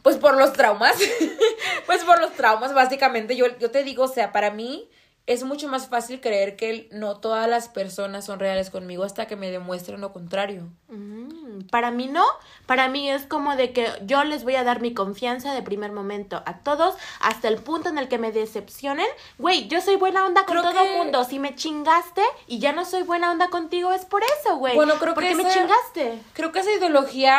[0.02, 0.96] Pues por los traumas.
[1.86, 3.36] pues por los traumas, básicamente.
[3.36, 4.88] Yo, yo te digo, o sea, para mí
[5.26, 9.36] es mucho más fácil creer que no todas las personas son reales conmigo hasta que
[9.36, 10.68] me demuestren lo contrario.
[10.88, 12.24] Mm, para mí no,
[12.66, 15.92] para mí es como de que yo les voy a dar mi confianza de primer
[15.92, 19.06] momento a todos hasta el punto en el que me decepcionen.
[19.38, 21.24] Güey, yo soy buena onda con Creo todo el que- mundo.
[21.24, 24.74] Si me chingaste y ya no soy buena onda contigo es por eso, güey.
[24.74, 26.18] Bueno, creo que Porque me esa- chingaste.
[26.34, 27.38] Creo que esa ideología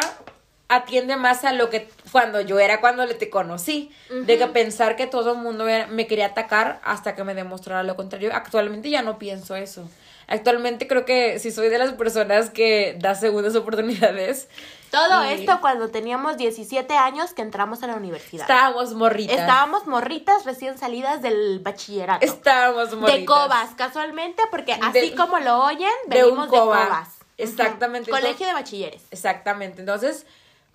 [0.67, 4.96] atiende más a lo que cuando yo era cuando le te conocí, de que pensar
[4.96, 8.32] que todo el mundo era- me quería atacar hasta que me demostrara lo contrario.
[8.34, 9.88] Actualmente ya no pienso eso.
[10.28, 14.48] Actualmente creo que si soy de las personas que da segundas oportunidades.
[14.89, 18.41] Todo Y- esto cuando teníamos 17 años que entramos a la universidad.
[18.50, 19.38] Estábamos morritas.
[19.38, 22.26] Estábamos morritas recién salidas del bachillerato.
[22.26, 23.20] Estábamos morritas.
[23.20, 26.86] De Cobas, casualmente, porque así De- como lo oyen, un venimos de, Coba.
[26.88, 27.10] Cobas.
[27.38, 28.10] Exactamente.
[28.10, 28.20] Ujú.
[28.20, 29.04] Colegio Entonces- de bachilleres.
[29.12, 29.82] Exactamente.
[29.82, 30.26] Entonces,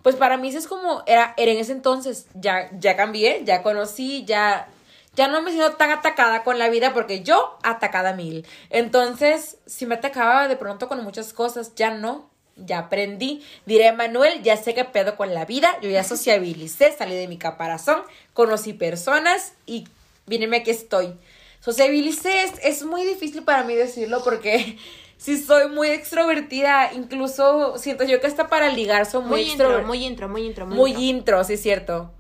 [0.03, 3.63] pues para mí eso es como, era, era en ese entonces, ya, ya cambié, ya
[3.63, 4.69] conocí, ya,
[5.15, 8.47] ya no me siento tan atacada con la vida porque yo atacada mil.
[8.71, 12.31] Entonces, si me atacaba de pronto con muchas cosas, ya no.
[12.57, 17.15] Ya aprendí, diré Manuel, ya sé qué pedo con la vida, yo ya sociabilicé, salí
[17.15, 18.03] de mi caparazón,
[18.35, 19.89] conocí personas y
[20.27, 21.15] víneme aquí estoy.
[21.61, 24.77] Sociabilicé es, es muy difícil para mí decirlo porque
[25.21, 29.83] sí soy muy extrovertida, incluso siento yo que hasta para ligar soy muy, Muy intro,
[29.87, 31.03] muy intro, muy intro, muy, Muy intro.
[31.03, 32.11] intro, sí es cierto.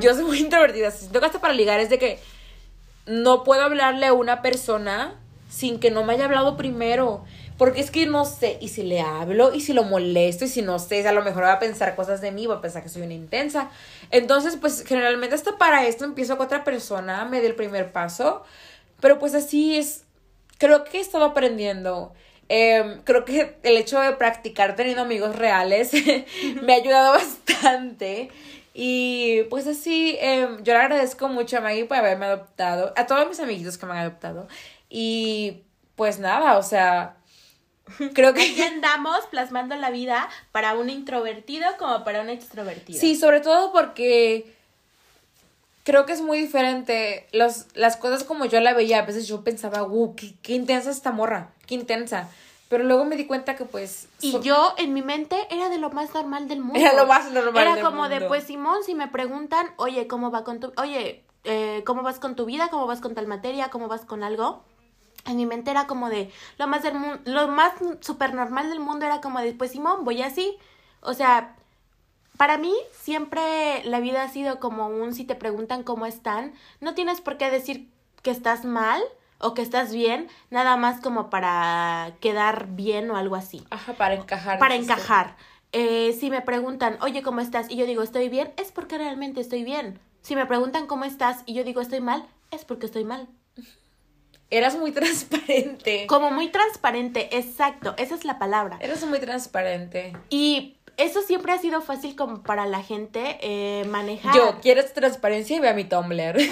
[0.00, 0.90] Yo soy muy introvertida.
[0.92, 2.20] Siento que hasta para ligar es de que
[3.06, 7.24] no puedo hablarle a una persona sin que no me haya hablado primero.
[7.58, 10.60] Porque es que no sé, y si le hablo, y si lo molesto, y si
[10.62, 12.88] no sé, a lo mejor va a pensar cosas de mí, va a pensar que
[12.88, 13.70] soy una intensa.
[14.10, 18.42] Entonces, pues generalmente hasta para esto empiezo con otra persona, me dé el primer paso.
[19.00, 20.02] Pero pues así es,
[20.58, 22.12] creo que he estado aprendiendo.
[22.48, 25.92] Em, creo que el hecho de practicar teniendo amigos reales
[26.62, 28.30] me ha ayudado bastante.
[28.74, 33.28] Y pues así, em, yo le agradezco mucho a Maggie por haberme adoptado, a todos
[33.28, 34.48] mis amiguitos que me han adoptado.
[34.90, 35.62] Y
[35.94, 37.16] pues nada, o sea,
[38.14, 38.64] creo Aquí que...
[38.64, 42.98] andamos plasmando la vida para un introvertido como para un extrovertido.
[42.98, 44.53] Sí, sobre todo porque
[45.84, 47.28] creo que es muy diferente.
[47.32, 50.90] Los, las cosas como yo la veía, a veces yo pensaba, wow, qué, qué intensa
[50.90, 52.28] esta morra, qué intensa.
[52.68, 54.08] Pero luego me di cuenta que pues...
[54.20, 56.80] Y so- yo, en mi mente, era de lo más normal del mundo.
[56.80, 58.28] Era lo más normal Era del como de, mundo.
[58.28, 60.72] pues, Simón, si me preguntan, oye, ¿cómo va con tu...
[60.78, 62.68] Oye, eh, ¿cómo vas con tu vida?
[62.70, 63.68] ¿Cómo vas con tal materia?
[63.68, 64.64] ¿Cómo vas con algo?
[65.26, 68.80] En mi mente era como de, lo más del mundo, lo más súper normal del
[68.80, 70.56] mundo era como de, pues, Simón, voy así.
[71.02, 71.54] O sea,
[72.36, 76.94] para mí siempre la vida ha sido como un si te preguntan cómo están, no
[76.94, 77.88] tienes por qué decir
[78.22, 79.02] que estás mal
[79.38, 84.14] o que estás bien, nada más como para quedar bien o algo así Ajá, para
[84.14, 84.58] encajar.
[84.58, 85.36] para encajar.
[85.72, 87.68] Eh, si me preguntan, oye, ¿cómo estás?
[87.70, 89.98] Y yo digo, estoy bien, es porque realmente estoy bien.
[90.22, 93.28] Si me preguntan cómo estás y yo digo, estoy mal, es porque estoy mal.
[94.50, 94.92] Eras muy
[95.38, 96.06] transparente.
[96.06, 98.78] Como muy transparente, exacto, esa es la palabra.
[98.80, 100.16] Eras muy transparente.
[100.30, 104.34] Y eso siempre ha sido fácil como para la gente eh, manejar.
[104.34, 105.60] Yo, ¿quieres transparencia?
[105.60, 106.36] Ve a mi Tumblr.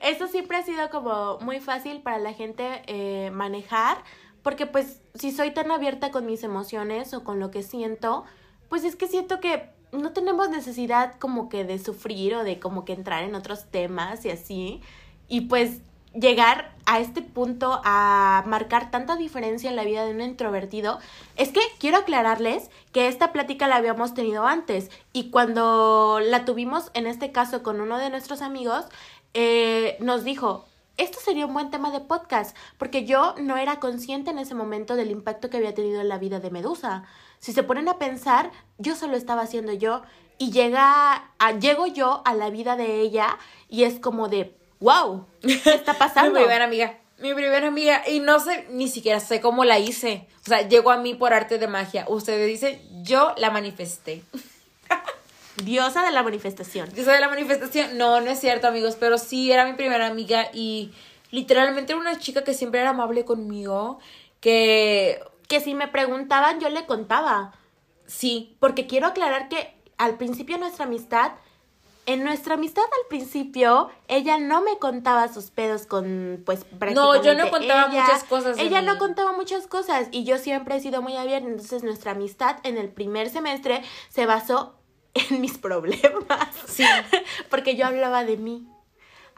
[0.00, 3.98] Eso siempre ha sido como muy fácil para la gente eh, manejar
[4.42, 8.24] porque pues si soy tan abierta con mis emociones o con lo que siento,
[8.68, 12.84] pues es que siento que no tenemos necesidad como que de sufrir o de como
[12.84, 14.80] que entrar en otros temas y así.
[15.28, 15.82] Y pues
[16.14, 20.98] llegar a este punto a marcar tanta diferencia en la vida de un introvertido,
[21.36, 26.90] es que quiero aclararles que esta plática la habíamos tenido antes y cuando la tuvimos
[26.94, 28.86] en este caso con uno de nuestros amigos,
[29.34, 30.64] eh, nos dijo,
[30.98, 34.96] esto sería un buen tema de podcast, porque yo no era consciente en ese momento
[34.96, 37.04] del impacto que había tenido en la vida de Medusa.
[37.38, 40.02] Si se ponen a pensar, yo solo estaba haciendo yo
[40.38, 45.26] y llega a, llego yo a la vida de ella y es como de, wow,
[45.40, 46.32] ¿qué está pasando?
[46.32, 50.26] mi primera amiga, mi primera amiga y no sé, ni siquiera sé cómo la hice.
[50.44, 52.04] O sea, llegó a mí por arte de magia.
[52.08, 54.22] Ustedes dicen, yo la manifesté.
[55.64, 56.88] Diosa de la manifestación.
[56.94, 57.98] Diosa de la manifestación.
[57.98, 60.92] No, no es cierto, amigos, pero sí era mi primera amiga y
[61.30, 63.98] literalmente era una chica que siempre era amable conmigo,
[64.40, 67.52] que que si me preguntaban yo le contaba.
[68.06, 71.32] Sí, porque quiero aclarar que al principio de nuestra amistad,
[72.08, 77.34] en nuestra amistad al principio, ella no me contaba sus pedos con, pues, No, yo
[77.34, 78.56] no contaba muchas cosas.
[78.58, 81.46] Ella no contaba muchas cosas y yo siempre he sido muy abierta.
[81.46, 84.74] Entonces, nuestra amistad en el primer semestre se basó
[85.12, 86.48] en mis problemas.
[86.66, 86.84] Sí.
[87.50, 88.66] porque yo hablaba de mí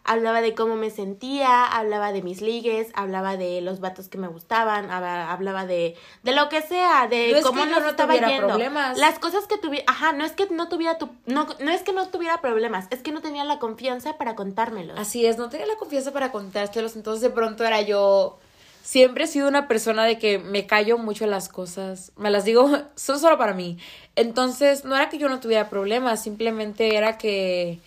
[0.04, 4.28] hablaba de cómo me sentía, hablaba de mis ligues, hablaba de los vatos que me
[4.28, 8.48] gustaban, hablaba de, de lo que sea, de cómo no, estaba yendo.
[8.48, 8.98] Problemas.
[8.98, 11.92] Las cosas que tuviera, ajá, no es que no tuviera tu, no, no es que
[11.92, 14.98] no tuviera problemas, es que no tenía la confianza para contármelos.
[14.98, 18.38] Así es, no tenía la confianza para contárselos, entonces de pronto era yo
[18.82, 22.68] siempre he sido una persona de que me callo mucho las cosas, me las digo,
[22.96, 23.78] son solo para mí.
[24.16, 27.78] Entonces, no era que yo no tuviera problemas, simplemente era que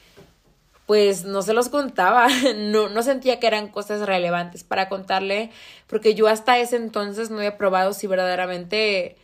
[0.86, 5.52] pues no se los contaba, no, no sentía que eran cosas relevantes para contarle,
[5.88, 9.17] porque yo hasta ese entonces no había probado si verdaderamente,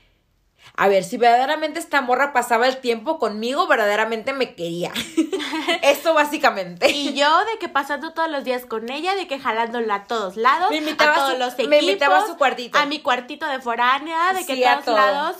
[0.76, 4.94] a ver, si verdaderamente esta morra pasaba el tiempo conmigo, verdaderamente me quería.
[5.82, 6.90] Eso básicamente.
[6.92, 10.38] Y yo de que pasando todos los días con ella, de que jalándola a todos
[10.38, 12.78] lados, a todos los equipos, me invitaba a su cuartito.
[12.78, 15.38] A mi cuartito de foránea, de que a todos lados,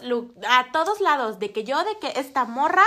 [0.48, 2.84] a todos lados, de que yo de que esta morra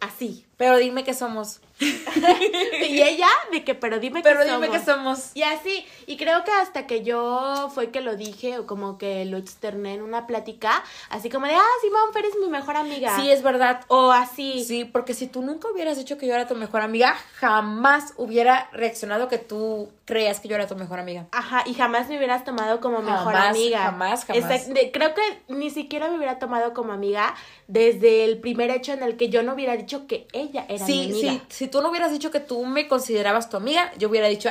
[0.00, 0.46] así.
[0.56, 1.60] Pero dime que somos.
[2.88, 4.44] y ella, de que, pero dime que somos.
[4.44, 5.30] Pero dime que somos.
[5.34, 9.24] Y así, y creo que hasta que yo fue que lo dije o como que
[9.24, 13.16] lo externé en una plática, así como de, ah, Simón, eres mi mejor amiga.
[13.16, 13.84] Sí, es verdad.
[13.88, 14.64] O así.
[14.64, 18.68] Sí, porque si tú nunca hubieras dicho que yo era tu mejor amiga, jamás hubiera
[18.72, 21.26] reaccionado que tú creías que yo era tu mejor amiga.
[21.30, 23.78] Ajá, y jamás me hubieras tomado como mejor amiga.
[23.78, 24.66] Jamás, jamás.
[24.92, 27.36] creo que ni siquiera me hubiera tomado como amiga
[27.68, 31.04] desde el primer hecho en el que yo no hubiera dicho que ella era mi
[31.04, 31.30] amiga.
[31.30, 34.50] Sí, si tú no hubieras dicho que tú me considerabas tu amiga, yo hubiera dicho,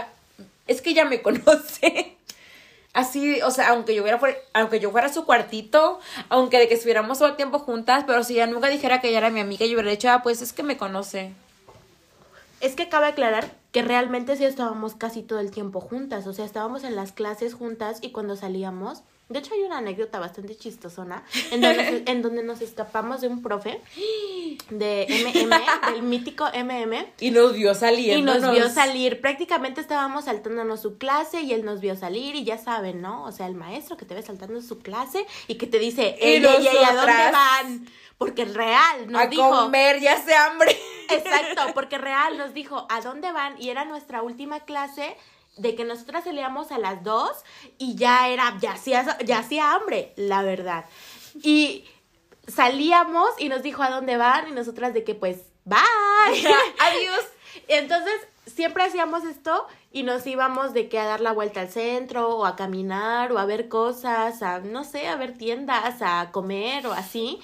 [0.66, 2.16] es que ella me conoce.
[2.94, 4.20] Así, o sea, aunque yo, hubiera,
[4.54, 8.24] aunque yo fuera a su cuartito, aunque de que estuviéramos todo el tiempo juntas, pero
[8.24, 10.54] si ella nunca dijera que ella era mi amiga, yo hubiera dicho, ah, pues es
[10.54, 11.34] que me conoce.
[12.62, 16.46] Es que cabe aclarar que realmente sí estábamos casi todo el tiempo juntas, o sea,
[16.46, 21.24] estábamos en las clases juntas y cuando salíamos, de hecho, hay una anécdota bastante chistosona
[21.52, 23.80] en donde, en donde nos escapamos de un profe
[24.72, 27.06] de MM, del mítico MM.
[27.20, 28.18] Y nos vio salir.
[28.18, 29.22] Y nos vio salir.
[29.22, 33.24] Prácticamente estábamos saltándonos su clase y él nos vio salir y ya saben, ¿no?
[33.24, 36.44] O sea, el maestro que te ve saltando su clase y que te dice, ¿y,
[36.44, 37.88] a dónde van?
[38.18, 39.54] Porque real nos a dijo.
[39.54, 40.76] A comer, ya se hambre.
[41.10, 43.62] Exacto, porque real nos dijo, ¿a dónde van?
[43.62, 45.16] Y era nuestra última clase
[45.60, 47.32] de que nosotras salíamos a las dos
[47.78, 50.86] y ya era, ya hacía, ya hacía hambre, la verdad.
[51.44, 51.86] Y
[52.48, 55.78] salíamos y nos dijo a dónde van y nosotras de que pues, bye,
[56.80, 57.26] adiós.
[57.68, 62.30] Entonces, siempre hacíamos esto y nos íbamos de que a dar la vuelta al centro
[62.36, 66.88] o a caminar o a ver cosas, a no sé, a ver tiendas, a comer
[66.88, 67.40] o así.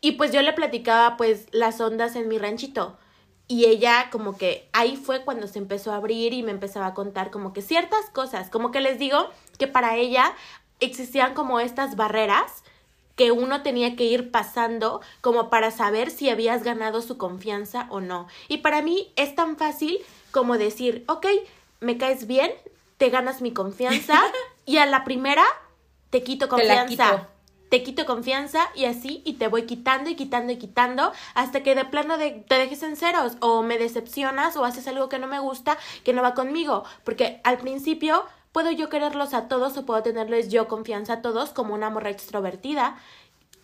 [0.00, 2.96] Y pues yo le platicaba pues las ondas en mi ranchito
[3.48, 6.94] y ella como que ahí fue cuando se empezó a abrir y me empezaba a
[6.94, 10.34] contar como que ciertas cosas, como que les digo que para ella
[10.80, 12.62] existían como estas barreras
[13.16, 18.00] que uno tenía que ir pasando como para saber si habías ganado su confianza o
[18.00, 18.28] no.
[18.46, 19.98] Y para mí es tan fácil
[20.30, 21.26] como decir, ok,
[21.80, 22.52] me caes bien,
[22.98, 24.20] te ganas mi confianza
[24.66, 25.44] y a la primera
[26.10, 27.37] te quito confianza te quito
[28.06, 32.18] confianza y así y te voy quitando y quitando y quitando hasta que de plano
[32.18, 35.78] de, te dejes en ceros o me decepcionas o haces algo que no me gusta
[36.04, 40.48] que no va conmigo porque al principio puedo yo quererlos a todos o puedo tenerles
[40.48, 42.96] yo confianza a todos como una morra extrovertida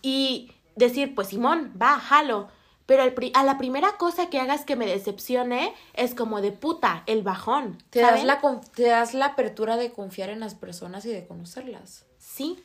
[0.01, 2.49] y decir pues Simón va jalo
[2.85, 7.23] pero a la primera cosa que hagas que me decepcione es como de puta, el
[7.23, 7.79] bajón.
[7.89, 8.39] Te das, la,
[8.75, 12.05] te das la apertura de confiar en las personas y de conocerlas.
[12.19, 12.63] Sí,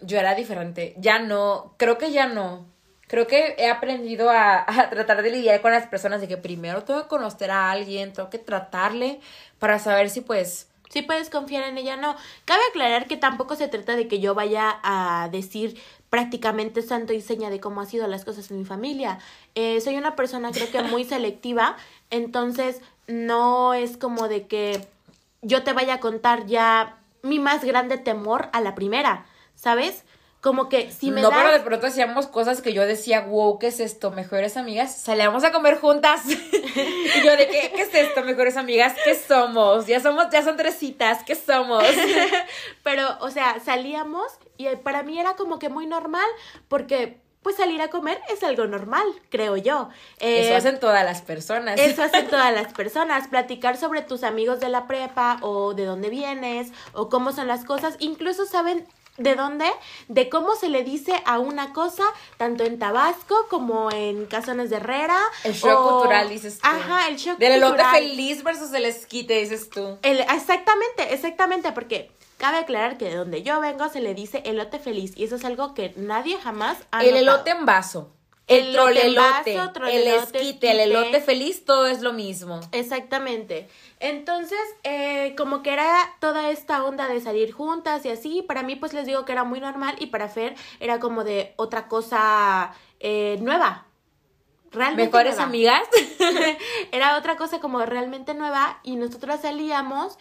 [0.00, 0.94] yo era diferente.
[0.98, 2.66] Ya no, creo que ya no.
[3.06, 6.84] Creo que he aprendido a, a, tratar de lidiar con las personas de que primero
[6.84, 9.20] tengo que conocer a alguien, tengo que tratarle
[9.58, 10.68] para saber si pues...
[10.90, 12.16] Si puedes confiar en ella, no.
[12.44, 17.20] Cabe aclarar que tampoco se trata de que yo vaya a decir prácticamente santo y
[17.20, 19.20] seña de cómo han sido las cosas en mi familia.
[19.54, 21.76] Eh, soy una persona creo que muy selectiva,
[22.10, 24.84] entonces no es como de que
[25.42, 29.24] yo te vaya a contar ya mi más grande temor a la primera,
[29.60, 30.04] ¿sabes?
[30.40, 31.38] Como que si me No, das...
[31.38, 34.10] pero de pronto hacíamos cosas que yo decía, wow, ¿qué es esto?
[34.10, 34.96] Mejores amigas.
[34.96, 36.22] Salíamos a comer juntas.
[36.26, 38.22] y yo de qué, ¿qué es esto?
[38.22, 39.86] Mejores amigas, ¿qué somos?
[39.86, 41.84] Ya somos, ya son tres citas, ¿qué somos?
[42.82, 46.26] Pero, o sea, salíamos y para mí era como que muy normal
[46.68, 49.88] porque pues salir a comer es algo normal, creo yo.
[50.20, 51.78] Eh, Eso hacen todas las personas.
[51.78, 53.28] Eso hacen todas las personas.
[53.28, 57.64] Platicar sobre tus amigos de la prepa o de dónde vienes o cómo son las
[57.64, 57.96] cosas.
[57.98, 58.86] Incluso saben
[59.20, 59.70] de dónde,
[60.08, 62.04] de cómo se le dice a una cosa,
[62.38, 65.18] tanto en Tabasco como en Casones de Herrera.
[65.44, 66.66] El shock o- cultural, dices tú.
[66.66, 67.94] Ajá, el shock Del elote cultural.
[67.96, 69.98] feliz versus el esquite, dices tú.
[70.02, 74.78] El- exactamente, exactamente, porque cabe aclarar que de donde yo vengo se le dice elote
[74.78, 77.20] feliz y eso es algo que nadie jamás ha el notado.
[77.36, 78.12] elote en vaso.
[78.50, 79.60] El trolelote,
[79.90, 82.60] el esquite, el elote feliz, todo es lo mismo.
[82.72, 83.68] Exactamente.
[84.00, 88.74] Entonces, eh, como que era toda esta onda de salir juntas y así, para mí
[88.74, 92.74] pues les digo que era muy normal y para Fer era como de otra cosa
[92.98, 93.86] eh, nueva.
[94.72, 95.48] Realmente Mejores nueva.
[95.48, 95.82] amigas.
[96.92, 100.18] era otra cosa como realmente nueva y nosotras salíamos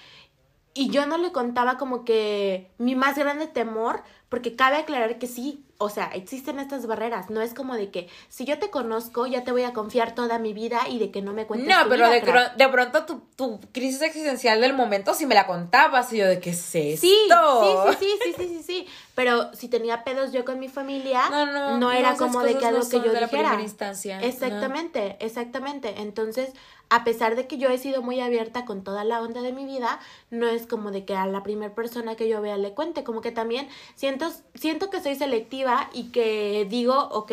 [0.74, 5.28] y yo no le contaba como que mi más grande temor, porque cabe aclarar que
[5.28, 9.26] sí, o sea, existen estas barreras, no es como de que si yo te conozco
[9.28, 11.84] ya te voy a confiar toda mi vida y de que no me cuentes No,
[11.84, 12.56] tu pero vida, de, crack.
[12.56, 16.34] de pronto tu, tu crisis existencial del momento si me la contabas y yo de
[16.44, 16.76] es esto.
[16.76, 18.88] Sí, sí, sí, sí, sí, sí, sí, sí.
[19.16, 22.66] Pero si tenía pedos yo con mi familia, No, no, no, era como de que
[22.66, 23.44] algo no que yo de la dijera.
[23.50, 24.26] primera instancia, no.
[24.26, 25.96] Exactamente, exactamente.
[26.02, 26.50] Entonces,
[26.90, 29.66] a pesar de que yo he sido muy abierta con toda la onda de mi
[29.66, 30.00] vida,
[30.32, 33.22] no es como de que a la primera persona que yo vea le cuente, como
[33.22, 37.32] que también siento, siento que soy selectiva y que digo, ok,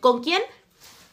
[0.00, 0.42] ¿con quién?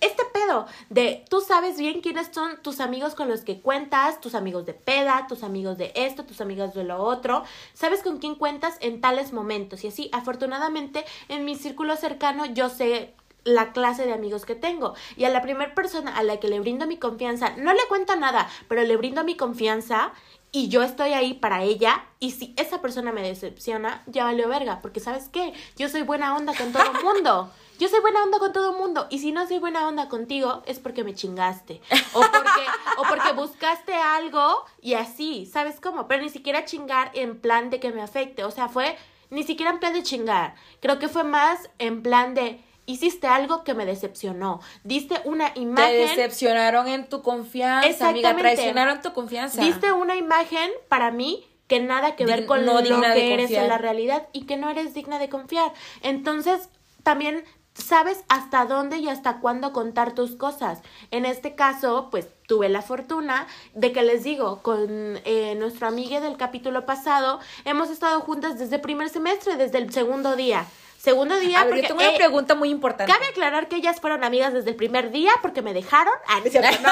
[0.01, 4.35] este pedo de tú sabes bien quiénes son tus amigos con los que cuentas, tus
[4.35, 8.35] amigos de peda, tus amigos de esto, tus amigos de lo otro, sabes con quién
[8.35, 14.05] cuentas en tales momentos y así, afortunadamente en mi círculo cercano yo sé la clase
[14.05, 16.97] de amigos que tengo y a la primera persona a la que le brindo mi
[16.97, 20.13] confianza, no le cuento nada, pero le brindo mi confianza
[20.51, 24.79] y yo estoy ahí para ella y si esa persona me decepciona, ya valió verga,
[24.81, 27.51] porque sabes qué, yo soy buena onda con todo el mundo.
[27.79, 30.61] Yo soy buena onda con todo el mundo y si no soy buena onda contigo
[30.67, 31.81] es porque me chingaste
[32.13, 32.61] o porque
[32.97, 36.07] o porque buscaste algo y así, ¿sabes cómo?
[36.07, 38.97] Pero ni siquiera chingar en plan de que me afecte, o sea, fue
[39.31, 40.53] ni siquiera en plan de chingar.
[40.79, 44.59] Creo que fue más en plan de hiciste algo que me decepcionó.
[44.83, 48.35] Diste una Te imagen decepcionaron en tu confianza, amiga.
[48.35, 49.61] Traicionaron tu confianza.
[49.61, 53.45] Diste una imagen para mí que nada que ver Dig- con no lo que eres
[53.45, 53.63] confiar.
[53.63, 55.71] en la realidad y que no eres digna de confiar.
[56.01, 56.67] Entonces,
[57.03, 60.81] también sabes hasta dónde y hasta cuándo contar tus cosas.
[61.11, 66.19] En este caso, pues tuve la fortuna de que les digo, con eh, nuestra amiga
[66.19, 70.65] del capítulo pasado, hemos estado juntas desde el primer semestre, desde el segundo día.
[71.01, 73.11] Segundo día, A ver, porque yo tengo una eh, pregunta muy importante.
[73.11, 76.13] Cabe aclarar que ellas fueron amigas desde el primer día porque me dejaron.
[76.27, 76.89] Ah, no cierto, no.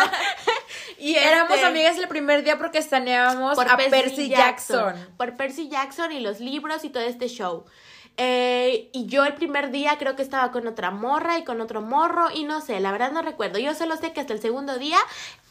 [0.97, 4.95] y Éramos este, amigas el primer día porque estaneábamos a Percy, Jackson.
[5.15, 7.65] Por Percy Jackson y los libros y todo este show.
[8.17, 11.81] Eh, y yo el primer día creo que estaba con otra morra y con otro
[11.81, 13.59] morro y no sé, la verdad no recuerdo.
[13.59, 14.97] Yo solo sé que hasta el segundo día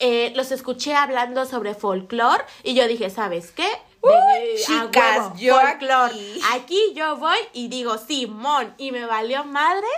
[0.01, 3.69] eh, los escuché hablando sobre folclore y yo dije, ¿sabes qué?
[4.01, 6.41] Uy, De- a chicas, huevo, yo aquí.
[6.53, 9.91] Aquí yo voy y digo, Simón, y me valió madres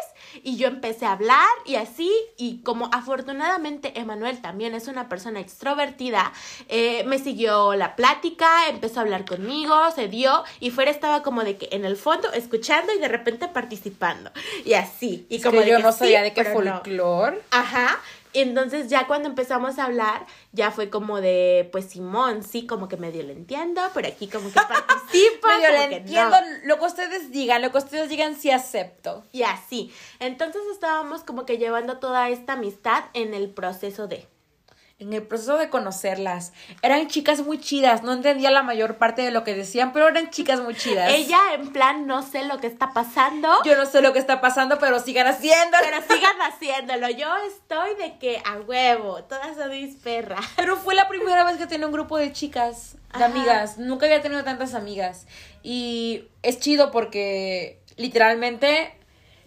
[0.43, 5.41] y yo empecé a hablar y así, y como afortunadamente Emanuel también es una persona
[5.41, 6.33] extrovertida,
[6.69, 11.43] eh, me siguió la plática, empezó a hablar conmigo, se dio, y Fer estaba como
[11.45, 14.31] de que en el fondo escuchando y de repente participando,
[14.65, 16.53] y así, y Es como que de yo que no sí, sabía de qué no.
[16.53, 17.43] folclore.
[17.51, 18.01] Ajá.
[18.33, 22.89] Y entonces ya cuando empezamos a hablar, ya fue como de, pues Simón, sí, como
[22.89, 25.49] que medio lo entiendo, pero aquí como que participa.
[25.59, 26.47] Medio que entiendo no.
[26.65, 29.25] lo que ustedes digan, lo que ustedes digan sí acepto.
[29.33, 29.93] Y así.
[30.21, 34.27] Entonces estábamos como que llevando toda esta amistad en el proceso de.
[35.01, 39.31] En el proceso de conocerlas, eran chicas muy chidas, no entendía la mayor parte de
[39.31, 41.11] lo que decían, pero eran chicas muy chidas.
[41.11, 44.43] Ella en plan no sé lo que está pasando, Yo no sé lo que está
[44.43, 45.83] pasando, pero sigan haciéndolo.
[45.83, 47.09] pero sigan haciéndolo.
[47.09, 50.45] Yo estoy de que a huevo, todas son mis perras.
[50.57, 53.25] Pero fue la primera vez que tenía un grupo de chicas, de Ajá.
[53.25, 53.79] amigas.
[53.79, 55.27] Nunca había tenido tantas amigas.
[55.63, 58.95] Y es chido porque literalmente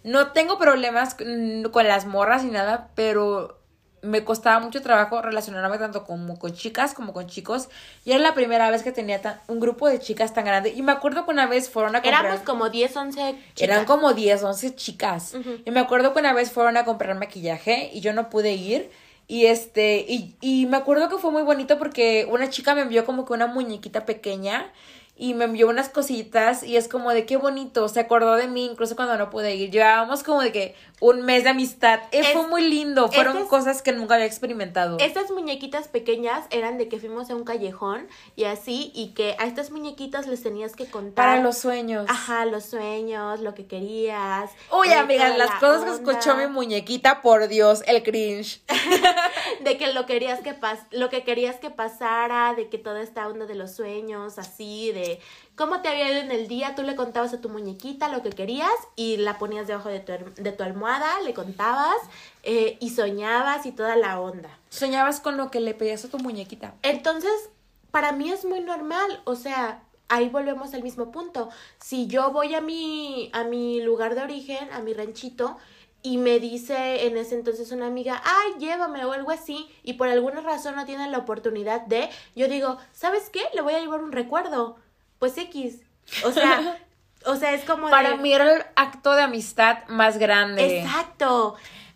[0.02, 3.60] no tengo problemas con con las morras ni nada, pero
[4.04, 7.68] me costaba mucho trabajo relacionarme tanto como con chicas como con chicos.
[8.04, 10.70] Y era la primera vez que tenía tan- un grupo de chicas tan grande.
[10.76, 12.24] Y me acuerdo que una vez fueron a comprar...
[12.26, 13.20] Éramos como 10, 11
[13.54, 13.62] chicas.
[13.62, 15.34] Eran como 10, 11 chicas.
[15.64, 18.90] Y me acuerdo que una vez fueron a comprar maquillaje y yo no pude ir.
[19.26, 23.06] Y este, y, y me acuerdo que fue muy bonito porque una chica me envió
[23.06, 24.70] como que una muñequita pequeña
[25.16, 28.64] y me envió unas cositas y es como de qué bonito, se acordó de mí
[28.64, 29.70] incluso cuando no pude ir.
[29.70, 32.00] Llevábamos como de que un mes de amistad.
[32.10, 34.96] Eh, Es- fue muy lindo, fueron estas- cosas que nunca había experimentado.
[34.98, 39.44] Estas muñequitas pequeñas eran de que fuimos a un callejón y así, y que a
[39.46, 41.14] estas muñequitas les tenías que contar.
[41.14, 42.06] Para los sueños.
[42.08, 44.50] Ajá, los sueños, lo que querías.
[44.72, 48.62] Uy, amigas, las la cosas que escuchó mi muñequita, por Dios, el cringe.
[49.62, 53.26] De que lo querías que pas lo que querías que pasara, de que toda esta
[53.28, 55.03] onda de los sueños, así, de
[55.54, 58.30] cómo te había ido en el día, tú le contabas a tu muñequita lo que
[58.30, 61.96] querías y la ponías debajo de tu, de tu almohada, le contabas
[62.42, 64.50] eh, y soñabas y toda la onda.
[64.68, 66.74] Soñabas con lo que le pedías a tu muñequita.
[66.82, 67.32] Entonces,
[67.90, 71.48] para mí es muy normal, o sea, ahí volvemos al mismo punto.
[71.78, 75.56] Si yo voy a mi, a mi lugar de origen, a mi ranchito,
[76.02, 80.08] y me dice en ese entonces una amiga, ay, llévame o algo así, y por
[80.08, 83.40] alguna razón no tienen la oportunidad de, yo digo, ¿sabes qué?
[83.54, 84.76] Le voy a llevar un recuerdo.
[85.24, 85.76] Pues X.
[86.22, 86.78] O sea,
[87.24, 88.16] o sea, es como Para de...
[88.18, 90.80] mí era el acto de amistad más grande.
[90.80, 91.54] Exacto.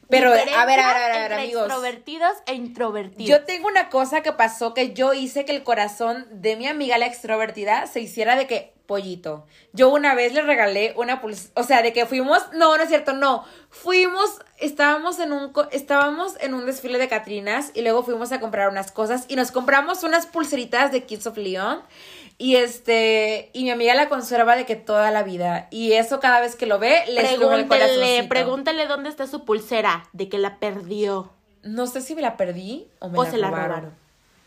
[0.08, 1.64] Pero, a ver, a ver, a ver, a ver, amigos.
[1.64, 3.28] extrovertidos e introvertidos.
[3.28, 6.96] Yo tengo una cosa que pasó que yo hice que el corazón de mi amiga
[6.96, 9.46] la extrovertida se hiciera de que pollito.
[9.72, 12.88] Yo una vez le regalé una pulsera, o sea, de que fuimos, no, no es
[12.88, 13.44] cierto, no.
[13.70, 18.40] Fuimos, estábamos en un co- estábamos en un desfile de Catrinas y luego fuimos a
[18.40, 21.82] comprar unas cosas y nos compramos unas pulseritas de Kids of Leon.
[22.38, 25.66] Y este, y mi amiga la conserva de que toda la vida.
[25.70, 27.66] Y eso cada vez que lo ve, le sube el
[28.28, 31.30] pregúntale dónde está su pulsera, de que la perdió.
[31.62, 33.94] No sé si me la perdí o me O la, se la robaron.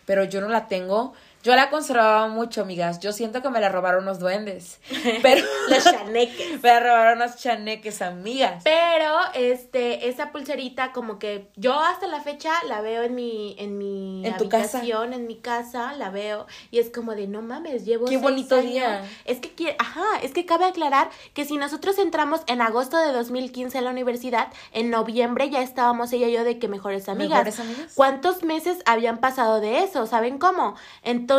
[0.05, 1.13] Pero yo no la tengo.
[1.43, 2.99] Yo la conservaba mucho, amigas.
[2.99, 4.79] Yo siento que me la robaron los duendes.
[5.23, 6.61] Pero Los chaneques.
[6.63, 8.63] me la robaron las chaneques, amigas.
[8.63, 13.77] Pero, este, esa pulserita, como que yo hasta la fecha la veo en mi, en
[13.79, 14.77] mi ¿En tu casa?
[14.79, 18.21] habitación, en mi casa, la veo, y es como de no mames, llevo Qué seis
[18.21, 18.71] bonito años".
[18.71, 19.03] día.
[19.25, 23.79] Es que ajá, es que cabe aclarar que si nosotros entramos en agosto de 2015
[23.79, 27.39] a la universidad, en noviembre ya estábamos ella y yo de que mejores amigas.
[27.45, 27.93] ¿Mejores amigas?
[27.95, 30.05] ¿Cuántos meses habían pasado de eso?
[30.05, 30.75] ¿Saben cómo?
[31.01, 31.30] Entonces,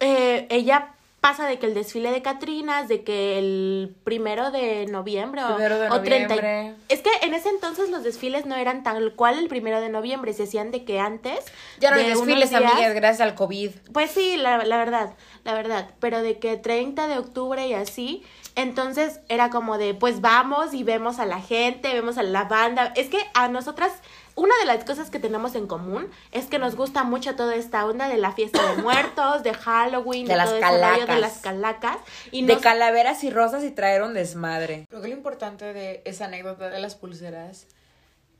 [0.00, 0.88] eh, ella
[1.20, 5.78] pasa de que el desfile de Catrinas, de que el primero de noviembre o, Primero
[5.78, 6.74] de o 30 y- noviembre.
[6.90, 10.34] Es que en ese entonces los desfiles no eran tal cual el primero de noviembre,
[10.34, 11.38] se hacían de que antes.
[11.80, 13.70] Ya no de desfiles, días- amigas, gracias al COVID.
[13.94, 18.22] Pues sí, la, la verdad, la verdad, pero de que 30 de octubre y así,
[18.54, 22.92] entonces era como de, pues vamos y vemos a la gente, vemos a la banda.
[22.96, 23.92] Es que a nosotras,
[24.36, 27.86] una de las cosas que tenemos en común es que nos gusta mucho toda esta
[27.86, 31.06] onda de la fiesta de muertos, de Halloween, De de, las todo ese rollo de
[31.06, 31.20] calacas.
[31.20, 31.96] las calacas.
[32.32, 34.86] Y De nos- calaveras y rosas y traer un desmadre.
[34.88, 37.66] Creo que lo importante de esa anécdota de las pulseras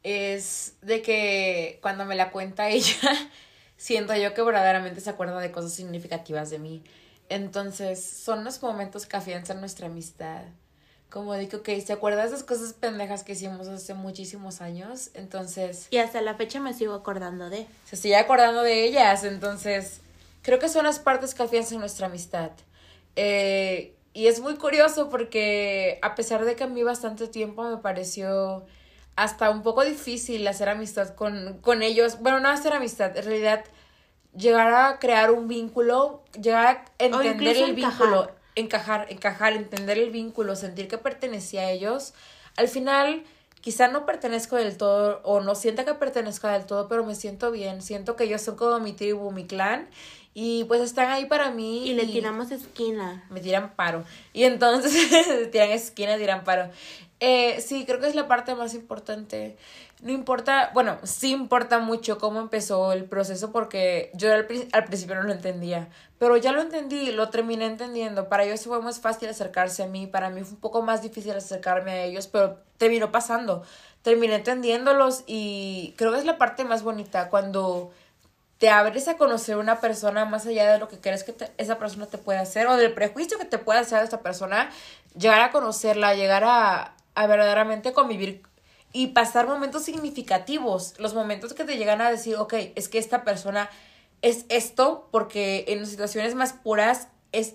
[0.03, 2.97] es de que cuando me la cuenta ella,
[3.77, 6.83] siento yo que verdaderamente se acuerda de cosas significativas de mí.
[7.29, 10.43] Entonces, son los momentos que afianzan nuestra amistad.
[11.15, 15.11] Como de que, ok, ¿te acuerdas de esas cosas pendejas que hicimos hace muchísimos años?
[15.15, 17.69] Entonces, Y hasta la fecha me sigo acordando de.
[17.85, 19.23] se sigue acordando de ellas.
[19.23, 20.01] Entonces,
[20.43, 22.51] creo que son las partes que afianzan nuestra amistad.
[23.15, 27.77] Eh, y es muy curioso porque a pesar de que a mí bastante tiempo me
[27.77, 28.65] pareció
[29.15, 33.65] hasta un poco difícil hacer amistad con, con ellos, bueno, no hacer amistad, en realidad
[34.37, 38.09] llegar a crear un vínculo, llegar a entender el encajar.
[38.09, 42.15] vínculo, encajar, encajar, entender el vínculo, sentir que pertenecía a ellos,
[42.57, 43.25] al final
[43.61, 47.51] quizá no pertenezco del todo o no sienta que pertenezco del todo, pero me siento
[47.51, 49.89] bien, siento que ellos son como mi tribu, mi clan
[50.35, 53.25] y pues están ahí para mí Y le tiramos esquina.
[53.31, 54.05] me tiran paro.
[54.33, 54.93] Y entonces
[55.53, 56.71] tiran esquina, tiran paro.
[57.27, 59.57] Eh, sí, creo que es la parte más importante.
[60.03, 64.85] No importa, bueno, sí importa mucho cómo empezó el proceso porque yo al, pri- al
[64.85, 68.29] principio no lo entendía, pero ya lo entendí, lo terminé entendiendo.
[68.29, 71.33] Para ellos fue más fácil acercarse a mí, para mí fue un poco más difícil
[71.33, 73.63] acercarme a ellos, pero terminó pasando.
[74.03, 77.91] Terminé entendiéndolos y creo que es la parte más bonita cuando
[78.59, 81.79] te abres a conocer una persona más allá de lo que crees que te- esa
[81.79, 84.71] persona te puede hacer o del prejuicio que te puede hacer esta persona,
[85.19, 88.43] llegar a conocerla, llegar a, a verdaderamente convivir
[88.93, 93.25] y pasar momentos significativos, los momentos que te llegan a decir, ok, es que esta
[93.25, 93.69] persona
[94.23, 97.55] es esto, porque en situaciones más puras es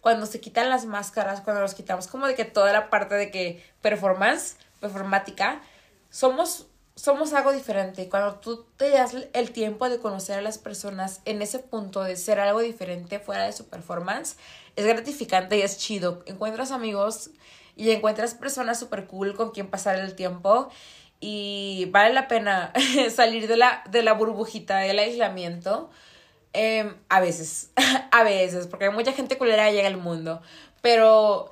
[0.00, 3.30] cuando se quitan las máscaras, cuando nos quitamos como de que toda la parte de
[3.30, 5.62] que performance, performática,
[6.10, 6.66] somos
[6.96, 8.08] somos algo diferente.
[8.08, 12.16] Cuando tú te das el tiempo de conocer a las personas en ese punto de
[12.16, 14.36] ser algo diferente fuera de su performance,
[14.76, 16.22] es gratificante y es chido.
[16.26, 17.30] Encuentras amigos
[17.76, 20.68] y encuentras personas súper cool con quien pasar el tiempo
[21.20, 22.72] y vale la pena
[23.14, 25.90] salir de la, de la burbujita del aislamiento.
[26.52, 27.72] Em, a veces,
[28.10, 30.40] a veces, porque hay mucha gente culera que llega al mundo,
[30.82, 31.50] pero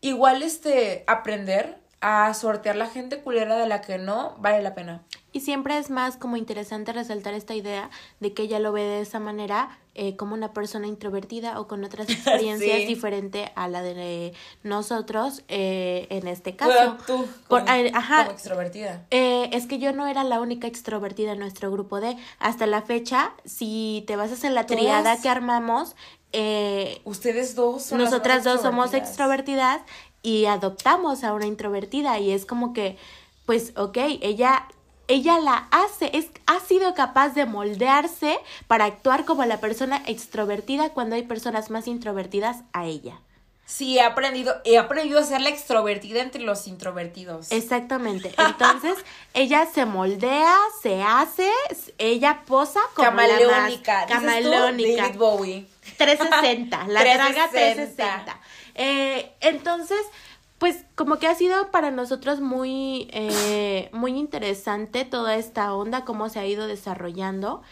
[0.00, 5.02] igual este, aprender a sortear la gente culera de la que no vale la pena.
[5.34, 9.00] Y siempre es más como interesante resaltar esta idea de que ella lo ve de
[9.00, 13.82] esa manera eh, como una persona introvertida o con otras experiencias diferentes diferente a la
[13.82, 14.32] de
[14.62, 16.98] nosotros eh, en este caso.
[17.04, 19.06] tú, como, ajá, extrovertida.
[19.10, 22.82] Eh, es que yo no era la única extrovertida en nuestro grupo de hasta la
[22.82, 25.96] fecha, si te a hacer la triada que armamos,
[27.02, 29.82] ustedes dos son nosotras dos somos extrovertidas
[30.22, 32.96] y adoptamos a una introvertida y es como que,
[33.46, 34.68] pues, ok, ella
[35.08, 40.90] ella la hace, es, ha sido capaz de moldearse para actuar como la persona extrovertida
[40.90, 43.20] cuando hay personas más introvertidas a ella.
[43.66, 47.50] Sí, he aprendido, he aprendido a ser la extrovertida entre los introvertidos.
[47.50, 48.34] Exactamente.
[48.36, 48.96] Entonces,
[49.34, 51.50] ella se moldea, se hace,
[51.96, 54.02] ella posa como camaleónica.
[54.02, 55.02] La camaleónica.
[55.04, 55.66] David Bowie.
[55.96, 57.32] 360, la 360.
[57.32, 58.40] draga 360.
[58.74, 60.00] Eh, entonces,
[60.58, 66.28] pues como que ha sido para nosotros muy, eh, muy interesante toda esta onda, cómo
[66.28, 67.62] se ha ido desarrollando.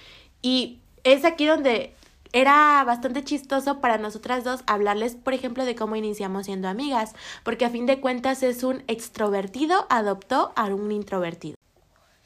[0.42, 1.94] Y es aquí donde
[2.32, 7.14] era bastante chistoso para nosotras dos hablarles, por ejemplo, de cómo iniciamos siendo amigas,
[7.44, 11.56] porque a fin de cuentas es un extrovertido adoptó a un introvertido.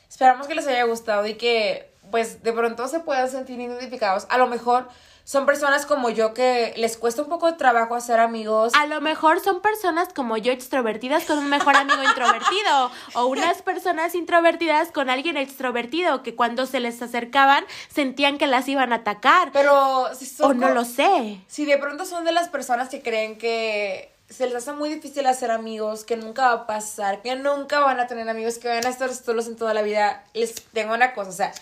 [0.09, 4.27] Esperamos que les haya gustado y que pues de pronto se puedan sentir identificados.
[4.31, 4.89] A lo mejor
[5.27, 8.73] son personas como yo que les cuesta un poco de trabajo hacer amigos.
[8.77, 12.93] A lo mejor son personas como yo extrovertidas con un mejor amigo introvertido.
[13.15, 18.69] O unas personas introvertidas con alguien extrovertido que cuando se les acercaban sentían que las
[18.69, 19.51] iban a atacar.
[19.53, 20.53] Pero si son.
[20.53, 21.41] O no lo sé.
[21.49, 25.27] Si de pronto son de las personas que creen que se les hace muy difícil
[25.27, 28.87] hacer amigos, que nunca va a pasar, que nunca van a tener amigos, que van
[28.87, 31.53] a estar solos en toda la vida, les tengo una cosa, o sea,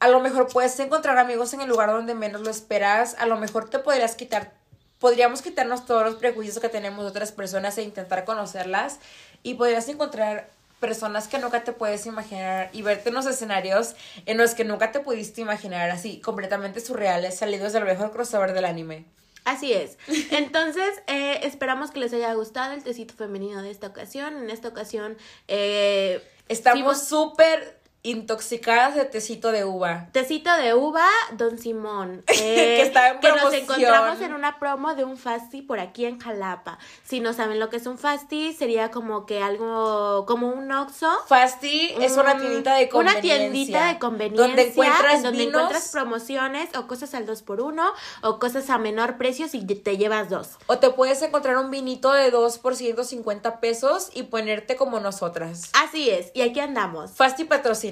[0.00, 3.36] a lo mejor puedes encontrar amigos en el lugar donde menos lo esperas, a lo
[3.36, 4.52] mejor te podrías quitar,
[4.98, 8.98] podríamos quitarnos todos los prejuicios que tenemos de otras personas e intentar conocerlas
[9.42, 10.48] y podrías encontrar
[10.80, 13.94] personas que nunca te puedes imaginar y verte en los escenarios
[14.24, 18.64] en los que nunca te pudiste imaginar así, completamente surreales, salidos del mejor crossover del
[18.64, 19.04] anime.
[19.44, 19.98] Así es.
[20.30, 24.36] Entonces, eh, esperamos que les haya gustado el tecito femenino de esta ocasión.
[24.36, 30.08] En esta ocasión, eh, estamos súper Intoxicadas de tecito de uva.
[30.12, 32.24] Tecito de uva, Don Simón.
[32.26, 36.18] que está en Que nos encontramos en una promo de un fasti por aquí en
[36.18, 36.78] Jalapa.
[37.04, 41.10] Si no saben lo que es un fasti, sería como que algo, como un oxo.
[41.26, 43.36] Fasti es una tiendita de conveniencia.
[43.36, 44.46] Una tiendita de conveniencia.
[44.46, 47.92] Donde encuentras donde encuentras promociones o cosas al 2 por 1
[48.22, 50.56] o cosas a menor precio si te llevas dos.
[50.68, 55.70] O te puedes encontrar un vinito de 2 por 150 pesos y ponerte como nosotras.
[55.74, 57.10] Así es, y aquí andamos.
[57.10, 57.89] Fasti patrocina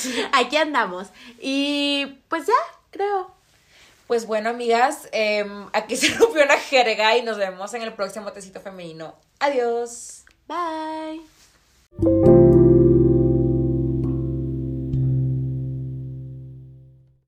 [0.32, 1.08] Aquí andamos.
[1.40, 2.52] Y pues ya,
[2.90, 3.30] creo.
[4.06, 8.32] Pues bueno, amigas, em, aquí se rompió una jerga y nos vemos en el próximo
[8.32, 9.14] tecito femenino.
[9.40, 10.24] Adiós.
[10.46, 12.33] Bye.